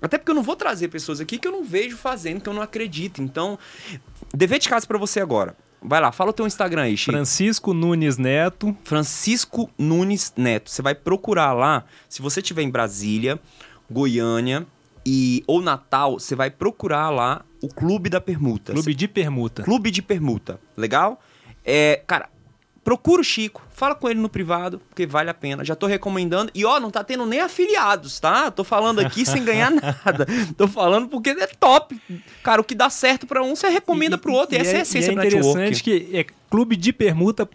[0.00, 2.54] Até porque eu não vou trazer pessoas aqui que eu não vejo fazendo, que eu
[2.54, 3.20] não acredito.
[3.20, 3.58] Então,
[4.32, 5.56] dever de casa pra você agora.
[5.80, 7.12] Vai lá, fala o teu Instagram aí, Chico.
[7.12, 8.76] Francisco Nunes Neto.
[8.84, 10.70] Francisco Nunes Neto.
[10.70, 13.38] Você vai procurar lá, se você estiver em Brasília,
[13.90, 14.66] Goiânia
[15.06, 18.72] e ou Natal, você vai procurar lá o Clube da Permuta.
[18.72, 19.62] Clube de Permuta.
[19.62, 20.60] Clube de Permuta.
[20.76, 21.20] Legal?
[21.64, 22.28] É, cara,
[22.88, 25.62] procura o Chico, fala com ele no privado, porque vale a pena.
[25.62, 26.50] Já tô recomendando.
[26.54, 28.50] E ó, não tá tendo nem afiliados, tá?
[28.50, 30.26] Tô falando aqui sem ganhar nada.
[30.56, 32.00] Tô falando porque é top.
[32.42, 34.56] Cara, o que dá certo para um, você recomenda pro outro.
[34.56, 37.46] E, essa é a essência e é interessante que é Clube de Permuta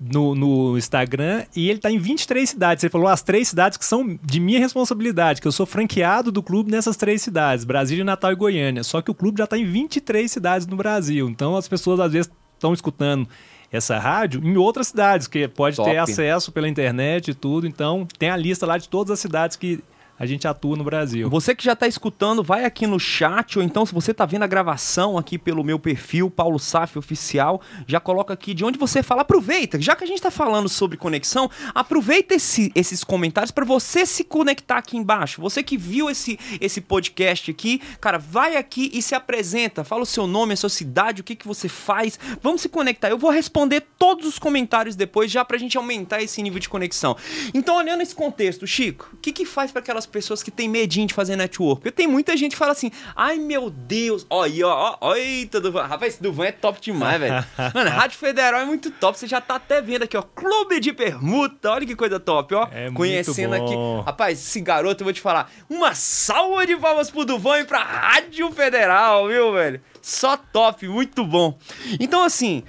[0.00, 2.80] no, no, Instagram e ele tá em 23 cidades.
[2.80, 6.42] Você falou as três cidades que são de minha responsabilidade, que eu sou franqueado do
[6.42, 8.82] clube nessas três cidades, Brasília, Natal e Goiânia.
[8.82, 11.28] Só que o clube já tá em 23 cidades no Brasil.
[11.28, 13.28] Então as pessoas às vezes estão escutando
[13.70, 15.90] essa rádio em outras cidades, que pode Top.
[15.90, 17.66] ter acesso pela internet e tudo.
[17.66, 19.82] Então tem a lista lá de todas as cidades que
[20.18, 21.30] a gente atua no Brasil.
[21.30, 24.42] Você que já está escutando, vai aqui no chat, ou então se você está vendo
[24.42, 29.02] a gravação aqui pelo meu perfil, Paulo Saf Oficial, já coloca aqui de onde você
[29.02, 29.22] fala.
[29.22, 34.04] Aproveita, já que a gente está falando sobre conexão, aproveita esse, esses comentários para você
[34.04, 35.40] se conectar aqui embaixo.
[35.40, 39.84] Você que viu esse, esse podcast aqui, cara, vai aqui e se apresenta.
[39.84, 42.18] Fala o seu nome, a sua cidade, o que, que você faz.
[42.42, 43.08] Vamos se conectar.
[43.08, 46.68] Eu vou responder todos os comentários depois, já para a gente aumentar esse nível de
[46.68, 47.16] conexão.
[47.54, 51.06] Então, olhando esse contexto, Chico, o que, que faz para aquelas pessoas que têm medinho
[51.06, 51.82] de fazer network.
[51.82, 55.60] Porque tem muita gente que fala assim, ai meu Deus, ó, aí, ó, ó, eita,
[55.60, 55.82] Duvan.
[55.86, 57.44] Rapaz, esse Duvan é top demais, velho.
[57.74, 59.18] Mano, Rádio Federal é muito top.
[59.18, 62.68] Você já tá até vendo aqui, ó, Clube de Permuta, olha que coisa top, ó.
[62.72, 63.74] É Conhecendo aqui.
[64.04, 67.82] Rapaz, esse garoto, eu vou te falar, uma salva de palmas pro Duvan e pra
[67.82, 69.80] Rádio Federal, viu, velho?
[70.00, 71.58] Só top, muito bom.
[72.00, 72.62] Então, assim,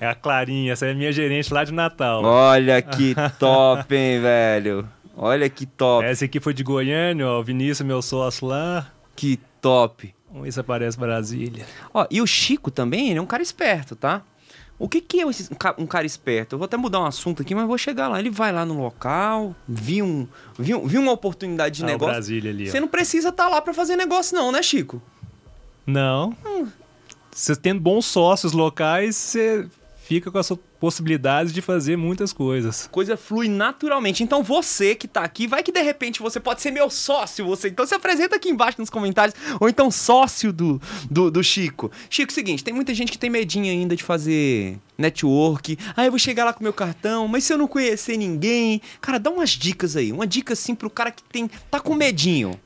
[0.00, 2.24] É a Clarinha, essa é a minha gerente lá de Natal.
[2.24, 4.88] olha que top, hein, velho.
[5.16, 8.90] Olha que top, Essa aqui foi de Goiânia, ó, o Vinícius, meu sócio lá.
[9.14, 10.14] que top.
[10.28, 11.66] Vamos ver se aparece Brasília.
[11.92, 14.22] Ó, e o Chico também, ele é um cara esperto, tá?
[14.78, 16.54] O que, que é esse- um ca- cara esperto?
[16.54, 18.18] Eu vou até mudar um assunto aqui, mas vou chegar lá.
[18.18, 20.26] Ele vai lá no local, viu, um,
[20.58, 22.14] viu, viu uma oportunidade de Ah, negócio.
[22.14, 22.70] Brasília ali, ó.
[22.72, 25.00] Você não precisa estar lá pra fazer negócio, não, né, Chico?
[25.86, 26.34] Não.
[27.30, 29.68] Você tendo bons sócios locais, você
[30.02, 30.46] fica com as
[30.82, 32.88] possibilidades de fazer muitas coisas.
[32.90, 34.24] Coisa flui naturalmente.
[34.24, 37.68] Então você que tá aqui, vai que de repente você pode ser meu sócio, você.
[37.68, 41.88] Então se apresenta aqui embaixo nos comentários, ou então sócio do, do, do Chico.
[42.10, 45.78] Chico, é seguinte, tem muita gente que tem medinho ainda de fazer network.
[45.96, 48.82] Ah, eu vou chegar lá com meu cartão, mas se eu não conhecer ninguém.
[49.00, 50.10] Cara, dá umas dicas aí.
[50.10, 51.48] Uma dica assim pro cara que tem.
[51.70, 52.58] tá com medinho.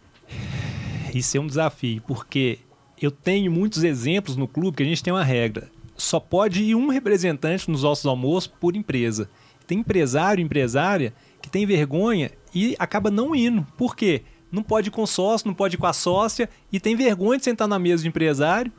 [1.14, 2.60] Isso é um desafio, porque
[2.98, 5.70] eu tenho muitos exemplos no clube que a gente tem uma regra.
[5.96, 9.28] Só pode ir um representante nos nossos almoços por empresa.
[9.66, 13.66] Tem empresário, empresária que tem vergonha e acaba não indo.
[13.76, 14.22] Por quê?
[14.52, 17.44] Não pode ir com sócio, não pode ir com a sócia e tem vergonha de
[17.44, 18.72] sentar na mesa de empresário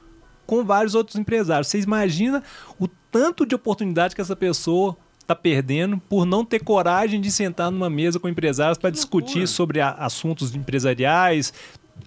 [0.45, 1.67] com vários outros empresários.
[1.67, 2.41] Vocês imaginam
[2.79, 7.69] o tanto de oportunidade que essa pessoa está perdendo por não ter coragem de sentar
[7.69, 11.51] numa mesa com empresários para discutir sobre a- assuntos empresariais,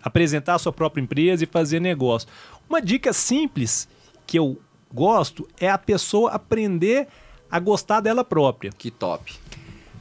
[0.02, 2.26] apresentar a sua própria empresa e fazer negócio.
[2.66, 3.86] Uma dica simples
[4.26, 4.58] que eu
[4.92, 7.08] gosto é a pessoa aprender
[7.50, 8.70] a gostar dela própria.
[8.76, 9.34] Que top.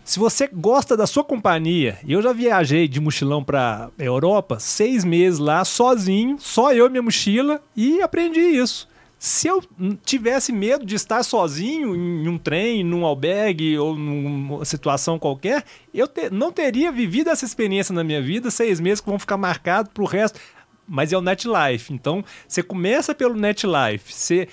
[0.04, 5.38] Se você gosta da sua companhia, eu já viajei de mochilão para Europa, seis meses
[5.38, 8.88] lá, sozinho, só eu e minha mochila, e aprendi isso.
[9.20, 9.62] Se eu
[10.06, 16.08] tivesse medo de estar sozinho em um trem, num albergue ou numa situação qualquer, eu
[16.08, 19.92] te- não teria vivido essa experiência na minha vida, seis meses que vão ficar marcados
[19.94, 20.40] para o resto.
[20.88, 21.94] Mas é o NetLife.
[21.94, 24.48] Então, você começa pelo NetLife, você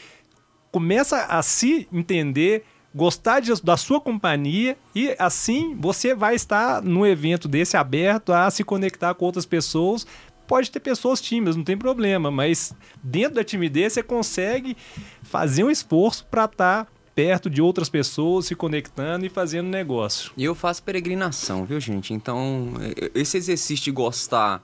[0.77, 2.63] começa a se entender,
[2.95, 8.51] gostar de- da sua companhia e assim você vai estar num evento desse aberto a
[8.51, 10.07] se conectar com outras pessoas.
[10.47, 14.77] Pode ter pessoas tímidas, não tem problema, mas dentro da timidez você consegue
[15.23, 20.31] fazer um esforço para estar perto de outras pessoas, se conectando e fazendo negócio.
[20.37, 22.13] E eu faço peregrinação, viu, gente?
[22.13, 22.75] Então,
[23.15, 24.63] esse exercício de gostar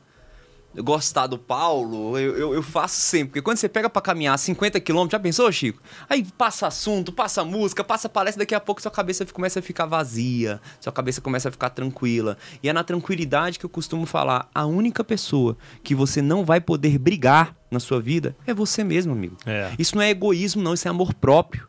[0.76, 3.28] gostar do Paulo, eu, eu, eu faço sempre.
[3.28, 5.82] Porque quando você pega pra caminhar 50 km, já pensou, Chico?
[6.08, 9.87] Aí passa assunto, passa música, passa palestra, daqui a pouco sua cabeça começa a ficar
[9.87, 12.38] vazia, sua cabeça começa a ficar tranquila.
[12.62, 16.61] E é na tranquilidade que eu costumo falar: a única pessoa que você não vai
[16.61, 19.37] poder brigar na sua vida é você mesmo, amigo.
[19.46, 19.72] É.
[19.78, 21.68] Isso não é egoísmo, não, isso é amor próprio.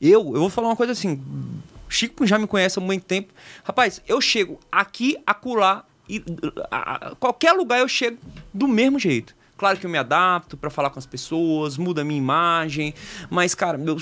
[0.00, 1.22] Eu, eu vou falar uma coisa assim.
[1.88, 3.32] Chico já me conhece há muito tempo.
[3.64, 6.22] Rapaz, eu chego aqui, acolá, e
[6.70, 8.18] a, a, qualquer lugar eu chego
[8.52, 9.36] do mesmo jeito.
[9.58, 12.94] Claro que eu me adapto para falar com as pessoas, muda a minha imagem,
[13.28, 13.96] mas, cara, meu,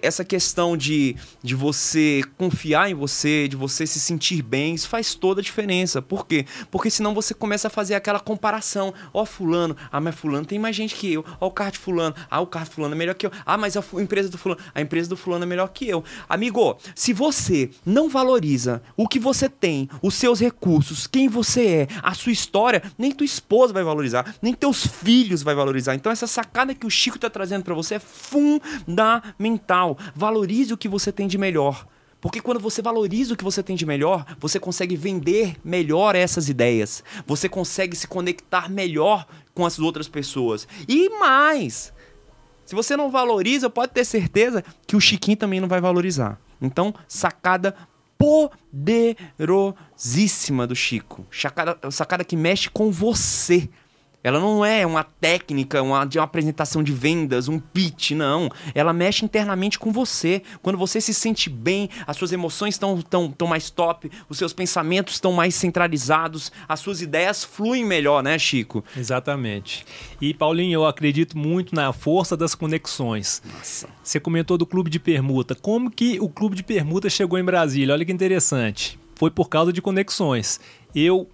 [0.00, 5.16] essa questão de, de você confiar em você, de você se sentir bem, isso faz
[5.16, 6.00] toda a diferença.
[6.00, 6.46] Por quê?
[6.70, 8.94] Porque senão você começa a fazer aquela comparação.
[9.12, 11.24] Ó, oh, Fulano, ah, mas Fulano tem mais gente que eu.
[11.40, 13.32] Ó, oh, o carro de Fulano, ah, o carro de Fulano é melhor que eu.
[13.44, 16.04] Ah, mas a empresa do Fulano, a empresa do Fulano é melhor que eu.
[16.28, 21.88] Amigo, se você não valoriza o que você tem, os seus recursos, quem você é,
[22.00, 25.94] a sua história, nem tua esposa vai valorizar, nem teus filhos vai valorizar.
[25.94, 29.98] Então essa sacada que o Chico está trazendo para você é fundamental.
[30.14, 31.86] Valorize o que você tem de melhor.
[32.20, 36.50] Porque quando você valoriza o que você tem de melhor, você consegue vender melhor essas
[36.50, 37.02] ideias.
[37.26, 40.68] Você consegue se conectar melhor com as outras pessoas.
[40.86, 41.94] E mais,
[42.66, 46.38] se você não valoriza, pode ter certeza que o Chiquinho também não vai valorizar.
[46.60, 47.74] Então, sacada
[48.18, 51.26] poderosíssima do Chico.
[51.32, 53.66] Sacada, sacada que mexe com você.
[54.22, 58.50] Ela não é uma técnica uma, de uma apresentação de vendas, um pitch, não.
[58.74, 60.42] Ela mexe internamente com você.
[60.62, 64.52] Quando você se sente bem, as suas emoções estão tão, tão mais top, os seus
[64.52, 68.84] pensamentos estão mais centralizados, as suas ideias fluem melhor, né, Chico?
[68.96, 69.86] Exatamente.
[70.20, 73.42] E, Paulinho, eu acredito muito na força das conexões.
[73.44, 73.88] Nossa.
[74.02, 75.54] Você comentou do clube de permuta.
[75.54, 77.94] Como que o clube de permuta chegou em Brasília?
[77.94, 78.98] Olha que interessante.
[79.14, 80.60] Foi por causa de conexões.
[80.94, 81.28] Eu,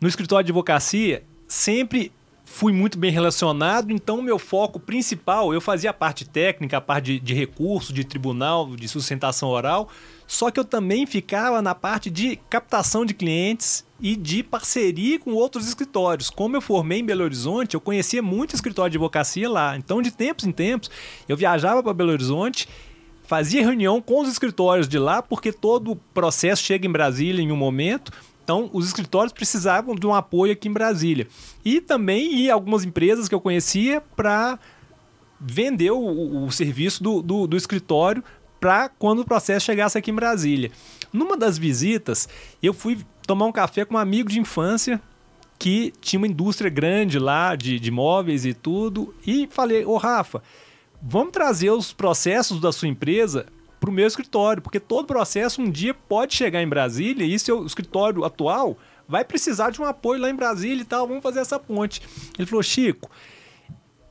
[0.00, 2.12] no escritório de advocacia, sempre
[2.44, 7.06] fui muito bem relacionado, então meu foco principal, eu fazia a parte técnica, a parte
[7.06, 9.88] de, de recurso, de tribunal, de sustentação oral,
[10.26, 15.32] só que eu também ficava na parte de captação de clientes e de parceria com
[15.32, 16.30] outros escritórios.
[16.30, 19.76] Como eu formei em Belo Horizonte, eu conhecia muito escritório de advocacia lá.
[19.76, 20.90] Então, de tempos em tempos,
[21.28, 22.68] eu viajava para Belo Horizonte,
[23.24, 27.52] fazia reunião com os escritórios de lá, porque todo o processo chega em Brasília em
[27.52, 28.12] um momento
[28.50, 31.28] então, os escritórios precisavam de um apoio aqui em Brasília.
[31.64, 34.58] E também e algumas empresas que eu conhecia para
[35.40, 38.24] vender o, o serviço do, do, do escritório
[38.58, 40.72] para quando o processo chegasse aqui em Brasília.
[41.12, 42.28] Numa das visitas,
[42.60, 45.00] eu fui tomar um café com um amigo de infância
[45.56, 49.14] que tinha uma indústria grande lá de, de móveis e tudo.
[49.24, 50.42] E falei, ô Rafa,
[51.00, 53.46] vamos trazer os processos da sua empresa
[53.80, 57.64] para o meu escritório, porque todo processo um dia pode chegar em Brasília e seu
[57.64, 58.76] escritório atual
[59.08, 62.02] vai precisar de um apoio lá em Brasília e tal, vamos fazer essa ponte.
[62.38, 63.10] Ele falou, Chico,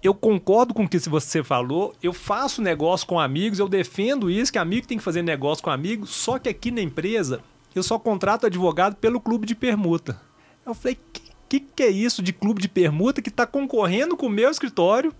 [0.01, 4.51] eu concordo com o que você falou, eu faço negócio com amigos, eu defendo isso,
[4.51, 7.41] que amigo tem que fazer negócio com amigo, só que aqui na empresa
[7.75, 10.19] eu só contrato advogado pelo clube de permuta.
[10.65, 14.25] Eu falei, que, que, que é isso de clube de permuta que está concorrendo com
[14.25, 15.13] o meu escritório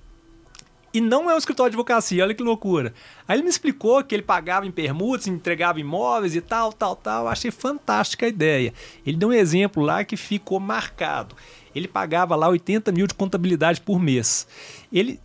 [0.94, 2.94] e não é um escritório de advocacia, olha que loucura.
[3.28, 7.26] Aí ele me explicou que ele pagava em permutas, entregava imóveis e tal, tal, tal.
[7.26, 8.74] Eu achei fantástica a ideia.
[9.06, 11.36] Ele deu um exemplo lá que ficou marcado.
[11.76, 14.48] Ele pagava lá 80 mil de contabilidade por mês.
[14.92, 15.20] Ele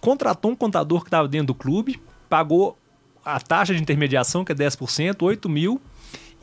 [0.00, 2.78] contratou um contador que estava dentro do clube, pagou
[3.24, 5.80] a taxa de intermediação, que é 10%, 8 mil,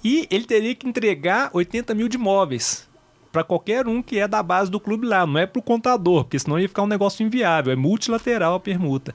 [0.03, 2.88] e ele teria que entregar 80 mil de imóveis
[3.31, 6.23] para qualquer um que é da base do clube lá, não é para o contador,
[6.23, 9.13] porque senão ia ficar um negócio inviável, é multilateral a permuta.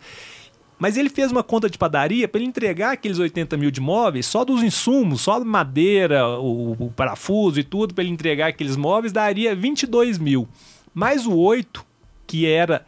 [0.79, 4.27] Mas ele fez uma conta de padaria para ele entregar aqueles 80 mil de móveis,
[4.27, 9.13] só dos insumos, só madeira, o, o parafuso e tudo, para ele entregar aqueles móveis,
[9.13, 10.49] daria 22 mil.
[10.93, 11.85] Mais o 8,
[12.27, 12.85] que era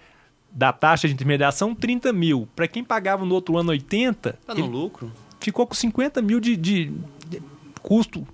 [0.51, 2.49] da taxa de intermediação, 30 mil.
[2.57, 4.39] Para quem pagava no outro ano 80.
[4.47, 5.13] Tá no lucro.
[5.39, 6.93] Ficou com 50 mil de, de,
[7.29, 7.43] de
[7.83, 8.27] custo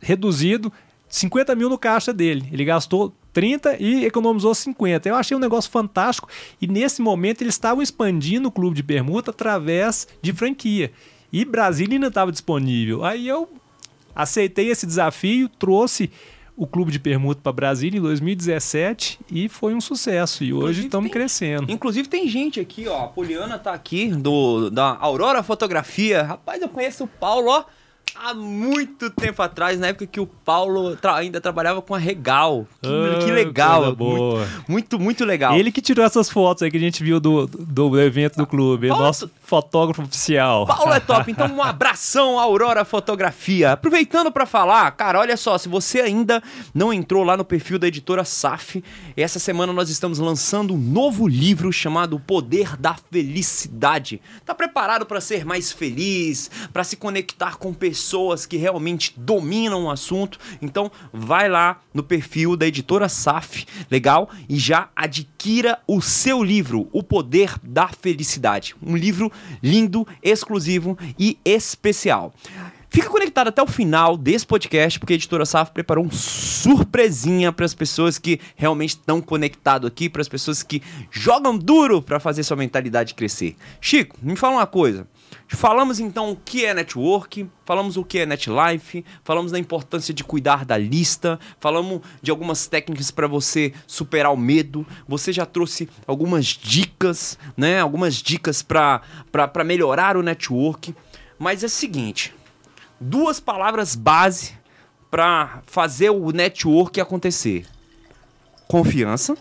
[0.00, 0.72] reduzido
[1.10, 2.48] 50 mil no caixa dele.
[2.52, 5.08] Ele gastou 30 e economizou 50.
[5.08, 6.28] Eu achei um negócio fantástico
[6.60, 10.92] e nesse momento eles estavam expandindo o clube de permuta através de franquia.
[11.32, 13.04] E Brasília ainda estava disponível.
[13.04, 13.48] Aí eu
[14.14, 16.10] aceitei esse desafio, trouxe
[16.56, 20.44] o clube de permuta para Brasília em 2017 e foi um sucesso.
[20.44, 21.72] E hoje estamos crescendo.
[21.72, 23.04] Inclusive tem gente aqui, ó.
[23.04, 26.22] A Poliana tá aqui do da Aurora Fotografia.
[26.22, 27.64] Rapaz, eu conheço o Paulo, ó
[28.14, 32.66] há muito tempo atrás, na época que o Paulo tra ainda trabalhava com a Regal.
[32.82, 33.96] Que, ah, que legal.
[33.96, 35.56] Muito, muito, muito, legal.
[35.56, 38.88] Ele que tirou essas fotos aí que a gente viu do, do evento do clube.
[38.88, 40.66] Paulo, nosso fotógrafo oficial.
[40.66, 41.30] Paulo é top.
[41.30, 43.72] Então, um abração, Aurora Fotografia.
[43.72, 46.42] Aproveitando para falar, cara, olha só, se você ainda
[46.74, 48.82] não entrou lá no perfil da editora SAF,
[49.16, 54.20] essa semana nós estamos lançando um novo livro chamado O Poder da Felicidade.
[54.44, 59.84] Tá preparado para ser mais feliz, para se conectar com pessoas pessoas que realmente dominam
[59.84, 60.38] o assunto.
[60.62, 64.30] Então, vai lá no perfil da editora SAF, legal?
[64.48, 68.74] E já adquira o seu livro, O Poder da Felicidade.
[68.82, 69.30] Um livro
[69.62, 72.32] lindo, exclusivo e especial.
[72.88, 77.66] Fica conectado até o final desse podcast, porque a editora SAF preparou um surpresinha para
[77.66, 82.42] as pessoas que realmente estão conectado aqui, para as pessoas que jogam duro para fazer
[82.42, 83.54] sua mentalidade crescer.
[83.80, 85.06] Chico, me fala uma coisa.
[85.52, 90.22] Falamos então o que é network, falamos o que é netlife, falamos da importância de
[90.22, 94.86] cuidar da lista, falamos de algumas técnicas para você superar o medo.
[95.08, 97.80] Você já trouxe algumas dicas, né?
[97.80, 99.02] Algumas dicas para
[99.66, 100.94] melhorar o network.
[101.36, 102.32] Mas é o seguinte,
[103.00, 104.54] duas palavras base
[105.10, 107.66] para fazer o network acontecer:
[108.68, 109.36] confiança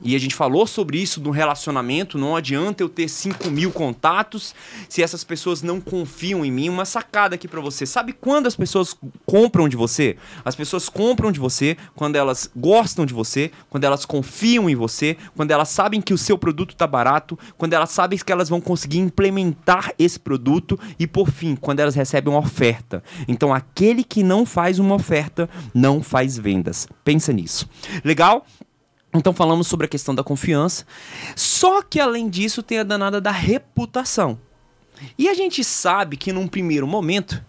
[0.00, 2.18] e a gente falou sobre isso no relacionamento.
[2.18, 4.54] Não adianta eu ter 5 mil contatos
[4.88, 6.68] se essas pessoas não confiam em mim.
[6.68, 7.84] Uma sacada aqui para você.
[7.84, 8.96] Sabe quando as pessoas
[9.26, 10.16] compram de você?
[10.44, 15.16] As pessoas compram de você quando elas gostam de você, quando elas confiam em você,
[15.36, 18.60] quando elas sabem que o seu produto tá barato, quando elas sabem que elas vão
[18.60, 23.02] conseguir implementar esse produto e, por fim, quando elas recebem uma oferta.
[23.26, 26.86] Então, aquele que não faz uma oferta não faz vendas.
[27.04, 27.68] Pensa nisso.
[28.04, 28.46] Legal?
[29.14, 30.86] Então falamos sobre a questão da confiança.
[31.34, 34.38] Só que além disso tem a danada da reputação.
[35.16, 37.42] E a gente sabe que num primeiro momento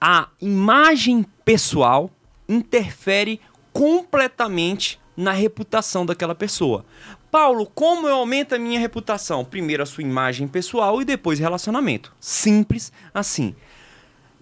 [0.00, 2.10] a imagem pessoal
[2.48, 3.40] interfere
[3.72, 6.84] completamente na reputação daquela pessoa.
[7.30, 9.44] Paulo, como eu aumento a minha reputação?
[9.44, 12.12] Primeiro a sua imagem pessoal e depois relacionamento.
[12.18, 13.54] Simples assim.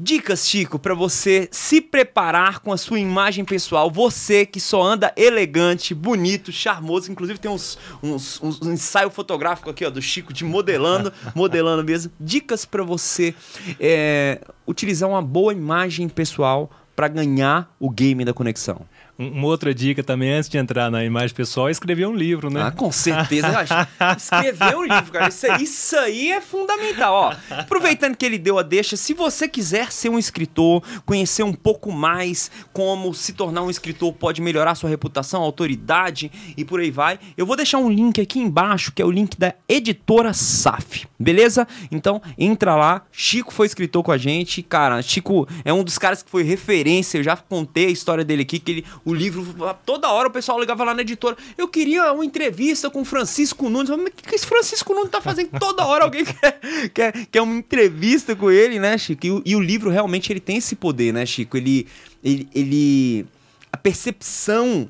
[0.01, 3.90] Dicas, Chico, para você se preparar com a sua imagem pessoal.
[3.90, 7.11] Você que só anda elegante, bonito, charmoso.
[7.11, 11.82] Inclusive tem uns, uns, uns um ensaio fotográfico aqui ó, do Chico de modelando, modelando
[11.82, 12.12] mesmo.
[12.20, 13.34] Dicas para você
[13.80, 18.82] é, utilizar uma boa imagem pessoal para ganhar o game da conexão.
[19.18, 22.62] Uma outra dica também, antes de entrar na imagem pessoal, é escrever um livro, né?
[22.62, 23.66] Ah, com certeza.
[24.16, 25.26] escrever um livro, cara.
[25.26, 27.12] Isso, isso aí é fundamental.
[27.12, 31.52] Ó, aproveitando que ele deu a deixa, se você quiser ser um escritor, conhecer um
[31.52, 36.92] pouco mais como se tornar um escritor pode melhorar sua reputação, autoridade e por aí
[36.92, 41.08] vai, eu vou deixar um link aqui embaixo, que é o link da editora SAF.
[41.18, 41.66] Beleza?
[41.90, 43.02] Então, entra lá.
[43.10, 44.62] Chico foi escritor com a gente.
[44.62, 47.18] Cara, Chico é um dos caras que foi referência.
[47.18, 49.54] Eu já contei a história dele aqui, que ele o livro.
[49.86, 51.36] Toda hora o pessoal ligava lá na editora.
[51.56, 53.88] Eu queria uma entrevista com Francisco Nunes.
[53.88, 55.59] Mas o que esse Francisco Nunes tá fazendo?
[55.59, 56.61] Toda hora alguém quer,
[56.92, 59.26] quer, quer uma entrevista com ele, né, Chico?
[59.26, 61.56] E, e, o livro realmente ele tem esse poder, né, Chico?
[61.56, 61.86] Ele.
[62.22, 63.26] ele, ele
[63.72, 64.88] a percepção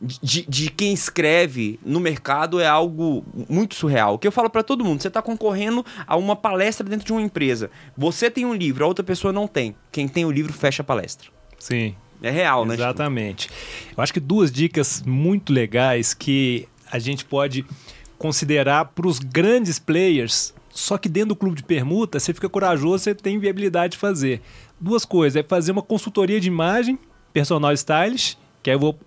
[0.00, 4.14] de, de, quem escreve no mercado é algo muito surreal.
[4.14, 7.12] O que eu falo para todo mundo, você está concorrendo a uma palestra dentro de
[7.12, 7.70] uma empresa.
[7.96, 9.74] Você tem um livro, a outra pessoa não tem.
[9.90, 11.28] Quem tem o livro fecha a palestra.
[11.58, 11.94] Sim.
[12.22, 12.74] É real, né?
[12.74, 13.48] Exatamente.
[13.96, 17.64] Eu acho que duas dicas muito legais que a gente pode
[18.18, 20.52] considerar para os grandes players.
[20.70, 24.40] Só que dentro do clube de permuta, você fica corajoso, você tem viabilidade de fazer.
[24.80, 26.98] Duas coisas, é fazer uma consultoria de imagem,
[27.32, 28.98] personal stylish, que aí eu vou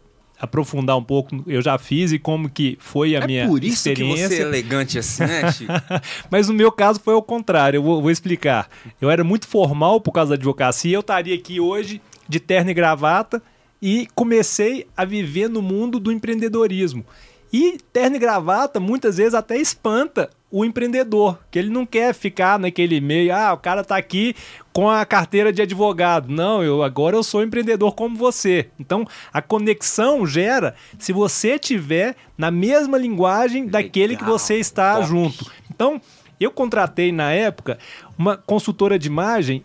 [0.42, 3.88] aprofundar um pouco, eu já fiz e como que foi a é minha por isso
[3.88, 4.28] experiência.
[4.28, 5.72] que você é elegante assim, né, Chico?
[6.32, 8.68] Mas no meu caso foi ao contrário, eu vou, vou, explicar.
[9.00, 12.02] Eu era muito formal por causa da advocacia, eu estaria aqui hoje
[12.32, 13.44] de terno e gravata
[13.82, 17.06] e comecei a viver no mundo do empreendedorismo.
[17.52, 22.58] E terno e gravata muitas vezes até espanta o empreendedor, que ele não quer ficar
[22.58, 24.34] naquele meio, ah, o cara tá aqui
[24.72, 26.30] com a carteira de advogado.
[26.30, 28.70] Não, eu agora eu sou empreendedor como você.
[28.80, 34.96] Então, a conexão gera se você tiver na mesma linguagem Legal, daquele que você está
[34.96, 35.08] top.
[35.08, 35.52] junto.
[35.70, 36.02] Então,
[36.40, 37.78] eu contratei na época
[38.18, 39.64] uma consultora de imagem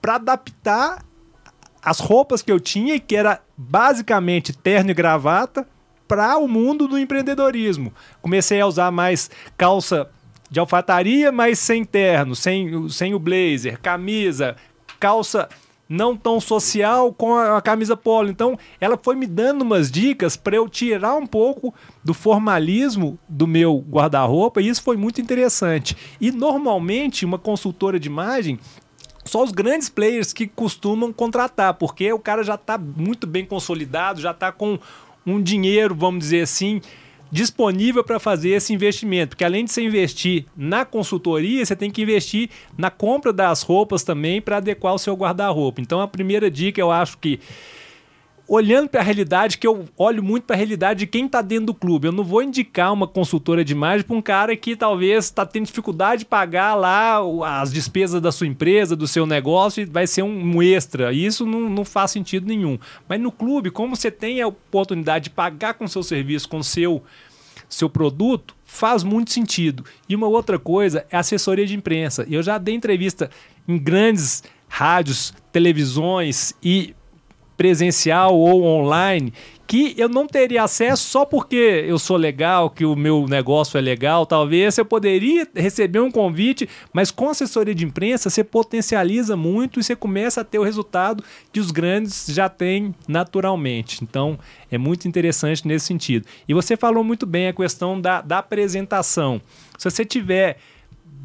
[0.00, 1.04] para adaptar
[1.84, 5.66] as roupas que eu tinha, que era basicamente terno e gravata,
[6.08, 7.92] para o mundo do empreendedorismo.
[8.22, 10.08] Comecei a usar mais calça
[10.50, 14.56] de alfataria, mas sem terno, sem, sem o blazer, camisa,
[15.00, 15.48] calça
[15.88, 18.30] não tão social com a, a camisa polo.
[18.30, 23.46] Então, ela foi me dando umas dicas para eu tirar um pouco do formalismo do
[23.46, 25.96] meu guarda-roupa, e isso foi muito interessante.
[26.20, 28.58] E normalmente, uma consultora de imagem
[29.24, 34.20] só os grandes players que costumam contratar, porque o cara já está muito bem consolidado,
[34.20, 34.78] já está com
[35.26, 36.80] um dinheiro, vamos dizer assim,
[37.30, 39.30] disponível para fazer esse investimento.
[39.30, 44.02] Porque além de você investir na consultoria, você tem que investir na compra das roupas
[44.02, 45.80] também para adequar o seu guarda-roupa.
[45.80, 47.40] Então a primeira dica eu acho que
[48.46, 51.66] olhando para a realidade, que eu olho muito para a realidade de quem está dentro
[51.66, 52.08] do clube.
[52.08, 55.66] Eu não vou indicar uma consultora de imagem para um cara que talvez está tendo
[55.66, 57.20] dificuldade de pagar lá
[57.60, 61.12] as despesas da sua empresa, do seu negócio, e vai ser um, extra.
[61.12, 62.78] Isso não, não faz sentido nenhum.
[63.08, 67.02] Mas no clube, como você tem a oportunidade de pagar com seu serviço, com seu
[67.66, 69.84] seu produto, faz muito sentido.
[70.08, 72.26] E uma outra coisa é assessoria de imprensa.
[72.30, 73.30] Eu já dei entrevista
[73.66, 76.94] em grandes rádios, televisões e
[77.56, 79.32] presencial ou online
[79.66, 83.80] que eu não teria acesso só porque eu sou legal, que o meu negócio é
[83.80, 84.26] legal.
[84.26, 89.82] Talvez eu poderia receber um convite, mas com assessoria de imprensa você potencializa muito e
[89.82, 94.04] você começa a ter o resultado que os grandes já têm naturalmente.
[94.04, 94.38] Então
[94.70, 96.26] é muito interessante nesse sentido.
[96.46, 99.40] E você falou muito bem a questão da, da apresentação.
[99.78, 100.58] Se você tiver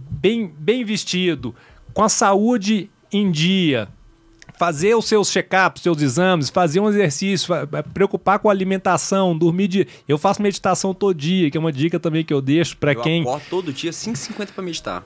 [0.10, 1.54] bem, bem vestido,
[1.94, 3.90] com a saúde em dia,
[4.60, 7.55] fazer os seus check-ups, seus exames, fazer um exercício,
[7.93, 9.88] preocupar com a alimentação, dormir de.
[10.05, 13.24] Eu faço meditação todo dia, que é uma dica também que eu deixo para quem.
[13.24, 15.03] Eu todo dia 5,50 para meditar.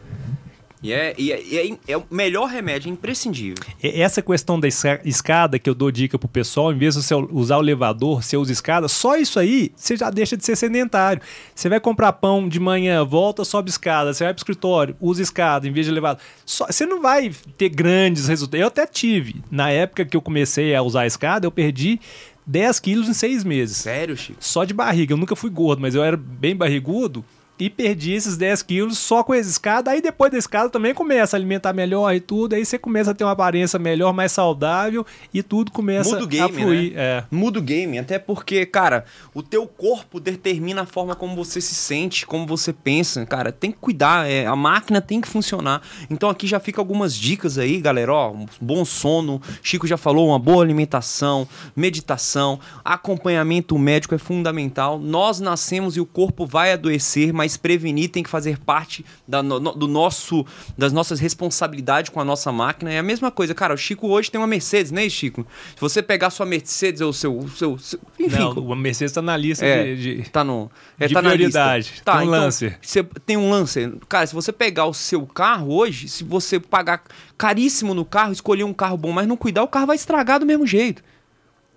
[0.84, 3.56] E é, e é, é, é, o melhor remédio, é imprescindível.
[3.82, 7.58] Essa questão da escada que eu dou dica pro pessoal, em vez de você usar
[7.58, 11.22] o elevador, você usa escada, só isso aí você já deixa de ser sedentário.
[11.56, 14.14] Você vai comprar pão de manhã, volta, sobe escada.
[14.14, 16.22] Você vai pro escritório, usa escada em vez de elevador.
[16.46, 18.60] Só, você não vai ter grandes resultados.
[18.60, 19.42] Eu até tive.
[19.50, 21.98] Na época que eu comecei a usar a escada, eu perdi
[22.46, 23.78] 10 quilos em seis meses.
[23.78, 24.38] Sério, Chico?
[24.42, 25.14] Só de barriga.
[25.14, 27.24] Eu nunca fui gordo, mas eu era bem barrigudo
[27.60, 29.92] e perdi esses 10 quilos só com essa escada.
[29.92, 32.54] Aí depois da escada também começa a alimentar melhor e tudo.
[32.54, 36.28] Aí você começa a ter uma aparência melhor, mais saudável e tudo começa Muda o
[36.28, 36.94] game, a fluir.
[36.94, 37.02] Né?
[37.02, 37.24] É.
[37.30, 41.76] Muda o game, até porque, cara, o teu corpo determina a forma como você se
[41.76, 43.26] sente, como você pensa.
[43.26, 45.82] Cara, tem que cuidar, é, a máquina tem que funcionar.
[46.10, 48.14] Então aqui já fica algumas dicas aí, galera.
[48.14, 54.98] Ó, um bom sono, Chico já falou, uma boa alimentação, meditação, acompanhamento médico é fundamental.
[55.00, 59.44] Nós nascemos e o corpo vai adoecer, mas mas prevenir tem que fazer parte da,
[59.44, 60.46] no, do nosso,
[60.78, 62.90] das nossas responsabilidades com a nossa máquina.
[62.90, 63.74] É a mesma coisa, cara.
[63.74, 65.46] O Chico hoje tem uma Mercedes, né, Chico?
[65.76, 69.36] Se você pegar sua Mercedes ou seu, seu, seu enfim, não, o Mercedes está na
[69.36, 72.02] lista é, de, de, tá no, é, de tá prioridade.
[72.06, 72.80] Tá, tem um então, Lancer.
[72.82, 73.94] Você tem um Lancer.
[74.08, 77.04] Cara, se você pegar o seu carro hoje, se você pagar
[77.38, 80.46] caríssimo no carro, escolher um carro bom, mas não cuidar, o carro vai estragar do
[80.46, 81.04] mesmo jeito.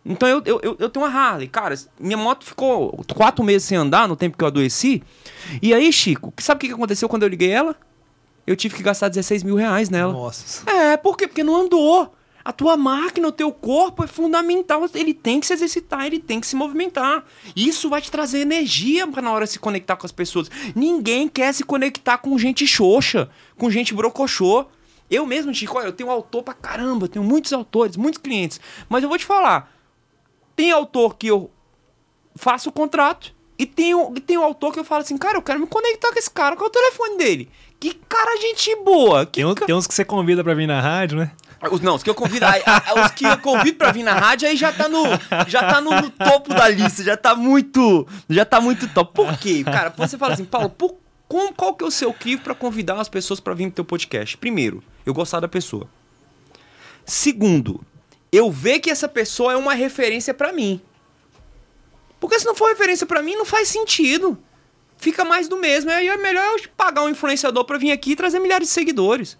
[0.08, 1.48] Então eu, eu, eu tenho uma Harley.
[1.48, 5.02] Cara, minha moto ficou quatro meses sem andar no tempo que eu adoeci.
[5.60, 7.74] E aí, Chico, sabe o que aconteceu quando eu liguei ela?
[8.46, 10.12] Eu tive que gastar 16 mil reais nela.
[10.12, 10.70] Nossa.
[10.70, 11.26] É, por quê?
[11.26, 12.14] Porque não andou.
[12.44, 14.88] A tua máquina, o teu corpo é fundamental.
[14.94, 17.24] Ele tem que se exercitar, ele tem que se movimentar.
[17.56, 20.48] Isso vai te trazer energia para na hora de se conectar com as pessoas.
[20.72, 23.28] Ninguém quer se conectar com gente xoxa,
[23.58, 24.66] com gente brocochô.
[25.10, 28.60] Eu mesmo, Chico, olha, eu tenho autor pra caramba, tenho muitos autores, muitos clientes.
[28.88, 29.75] Mas eu vou te falar,
[30.56, 31.50] tem autor que eu
[32.34, 35.38] faço o contrato e tem, um, e tem um autor que eu falo assim, cara,
[35.38, 37.50] eu quero me conectar com esse cara, qual é o telefone dele?
[37.78, 39.26] Que cara gente boa.
[39.26, 39.66] Que tem, ca...
[39.66, 41.30] tem uns que você convida pra vir na rádio, né?
[41.70, 42.62] Os, não, os que eu convido, aí,
[43.04, 45.04] os que eu convido pra vir na rádio aí já tá no
[45.48, 49.12] já tá no, no, topo da lista, já tá muito, já tá muito top.
[49.14, 49.64] Por quê?
[49.64, 50.96] Cara, você fala assim, Paulo, por,
[51.26, 53.84] com, qual que é o seu crivo para convidar as pessoas para vir no teu
[53.84, 54.36] podcast?
[54.36, 55.88] Primeiro, eu gostar da pessoa.
[57.04, 57.80] Segundo,
[58.30, 60.80] eu ver que essa pessoa é uma referência para mim.
[62.18, 64.38] Porque se não for referência para mim, não faz sentido.
[64.96, 65.90] Fica mais do mesmo.
[65.90, 69.38] Aí é melhor eu pagar um influenciador para vir aqui e trazer milhares de seguidores.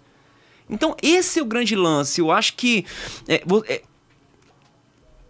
[0.69, 2.21] Então, esse é o grande lance.
[2.21, 2.85] Eu acho que
[3.27, 3.81] é, é,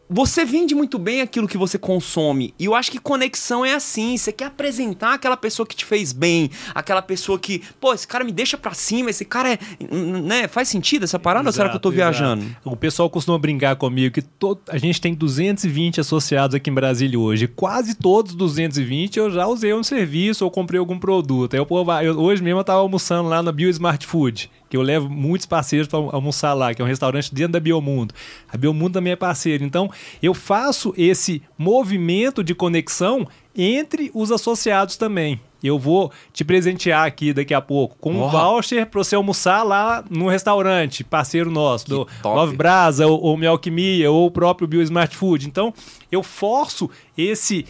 [0.09, 2.53] você vende muito bem aquilo que você consome.
[2.57, 4.15] E eu acho que conexão é assim.
[4.17, 8.23] Você quer apresentar aquela pessoa que te fez bem, aquela pessoa que, pô, esse cara
[8.23, 9.59] me deixa pra cima, esse cara é.
[9.93, 10.47] Né?
[10.47, 12.11] Faz sentido essa parada exato, ou será que eu tô exato.
[12.11, 12.55] viajando?
[12.63, 17.19] O pessoal costuma brincar comigo que todo, a gente tem 220 associados aqui em Brasília
[17.19, 17.47] hoje.
[17.47, 21.53] Quase todos 220 eu já usei um serviço ou comprei algum produto.
[21.53, 21.67] Aí eu,
[22.03, 25.45] eu, hoje mesmo eu tava almoçando lá na Bio Smart Food que eu levo muitos
[25.45, 28.13] parceiros para almoçar lá, que é um restaurante dentro da Biomundo.
[28.49, 29.63] A Biomundo também é parceira.
[29.63, 29.89] Então,
[30.21, 35.39] eu faço esse movimento de conexão entre os associados também.
[35.63, 40.03] Eu vou te presentear aqui daqui a pouco com um voucher para você almoçar lá
[40.09, 42.35] no restaurante, parceiro nosso, que do top.
[42.35, 45.47] Love Brasa, ou, ou Minha Alquimia, ou o próprio Bio Smart Food.
[45.47, 45.73] Então,
[46.11, 47.65] eu forço esse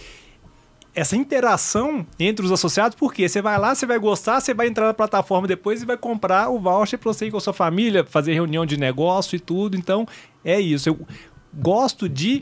[0.98, 4.88] essa interação entre os associados, porque você vai lá, você vai gostar, você vai entrar
[4.88, 8.04] na plataforma depois e vai comprar o voucher para você ir com a sua família,
[8.04, 9.78] fazer reunião de negócio e tudo.
[9.78, 10.08] Então,
[10.44, 10.90] é isso.
[10.90, 11.00] Eu
[11.54, 12.42] gosto de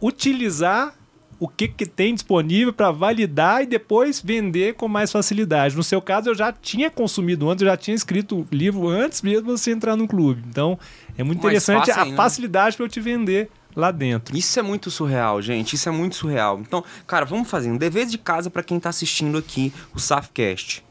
[0.00, 0.94] utilizar
[1.40, 5.74] o que, que tem disponível para validar e depois vender com mais facilidade.
[5.74, 9.20] No seu caso, eu já tinha consumido antes, eu já tinha escrito o livro antes
[9.20, 10.44] mesmo de você entrar no clube.
[10.48, 10.78] Então,
[11.18, 14.36] é muito mais interessante fácil, a facilidade para eu te vender lá dentro.
[14.36, 15.74] Isso é muito surreal, gente.
[15.74, 16.60] Isso é muito surreal.
[16.60, 20.84] Então, cara, vamos fazer um dever de casa para quem tá assistindo aqui o Safcast.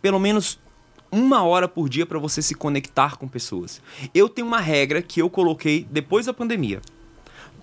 [0.00, 0.58] Pelo menos
[1.10, 3.82] uma hora por dia para você se conectar com pessoas.
[4.14, 6.80] Eu tenho uma regra que eu coloquei depois da pandemia.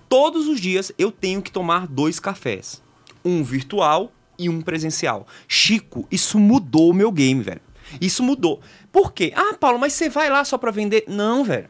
[0.08, 2.82] Todos os dias eu tenho que tomar dois cafés.
[3.24, 5.26] Um virtual e um presencial.
[5.46, 7.60] Chico, isso mudou o meu game, velho.
[8.00, 8.60] Isso mudou.
[8.92, 9.32] Por quê?
[9.34, 11.04] Ah, Paulo, mas você vai lá só pra vender?
[11.08, 11.68] Não, velho.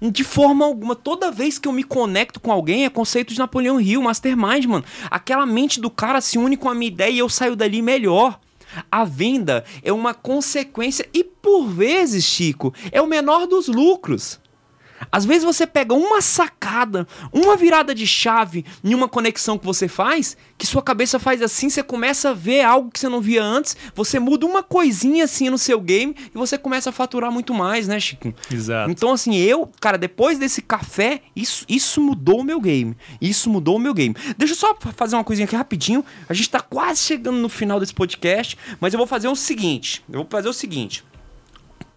[0.00, 3.78] De forma alguma, toda vez que eu me conecto com alguém, é conceito de Napoleão
[3.78, 4.84] Hill, Mastermind, mano.
[5.10, 8.40] Aquela mente do cara se une com a minha ideia e eu saio dali melhor.
[8.90, 14.39] A venda é uma consequência e, por vezes, Chico, é o menor dos lucros.
[15.10, 19.88] Às vezes você pega uma sacada, uma virada de chave em uma conexão que você
[19.88, 23.42] faz, que sua cabeça faz assim, você começa a ver algo que você não via
[23.42, 27.54] antes, você muda uma coisinha assim no seu game e você começa a faturar muito
[27.54, 28.32] mais, né, Chico?
[28.52, 28.90] Exato.
[28.90, 32.96] Então, assim, eu, cara, depois desse café, isso, isso mudou o meu game.
[33.20, 34.14] Isso mudou o meu game.
[34.36, 36.04] Deixa eu só fazer uma coisinha aqui rapidinho.
[36.28, 40.04] A gente tá quase chegando no final desse podcast, mas eu vou fazer o seguinte:
[40.08, 41.04] eu vou fazer o seguinte.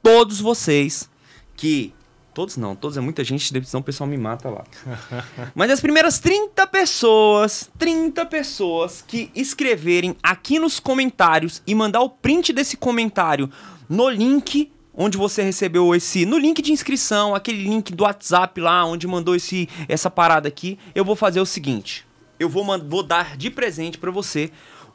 [0.02, 1.10] Todos vocês
[1.56, 1.94] que
[2.34, 4.64] Todos não, todos é muita gente, o pessoal me mata lá.
[5.54, 12.10] Mas as primeiras 30 pessoas, 30 pessoas que escreverem aqui nos comentários e mandar o
[12.10, 13.50] print desse comentário
[13.88, 18.86] no link onde você recebeu esse, no link de inscrição, aquele link do WhatsApp lá
[18.86, 22.06] onde mandou esse essa parada aqui, eu vou fazer o seguinte.
[22.40, 24.52] Eu vou, vou dar de presente para você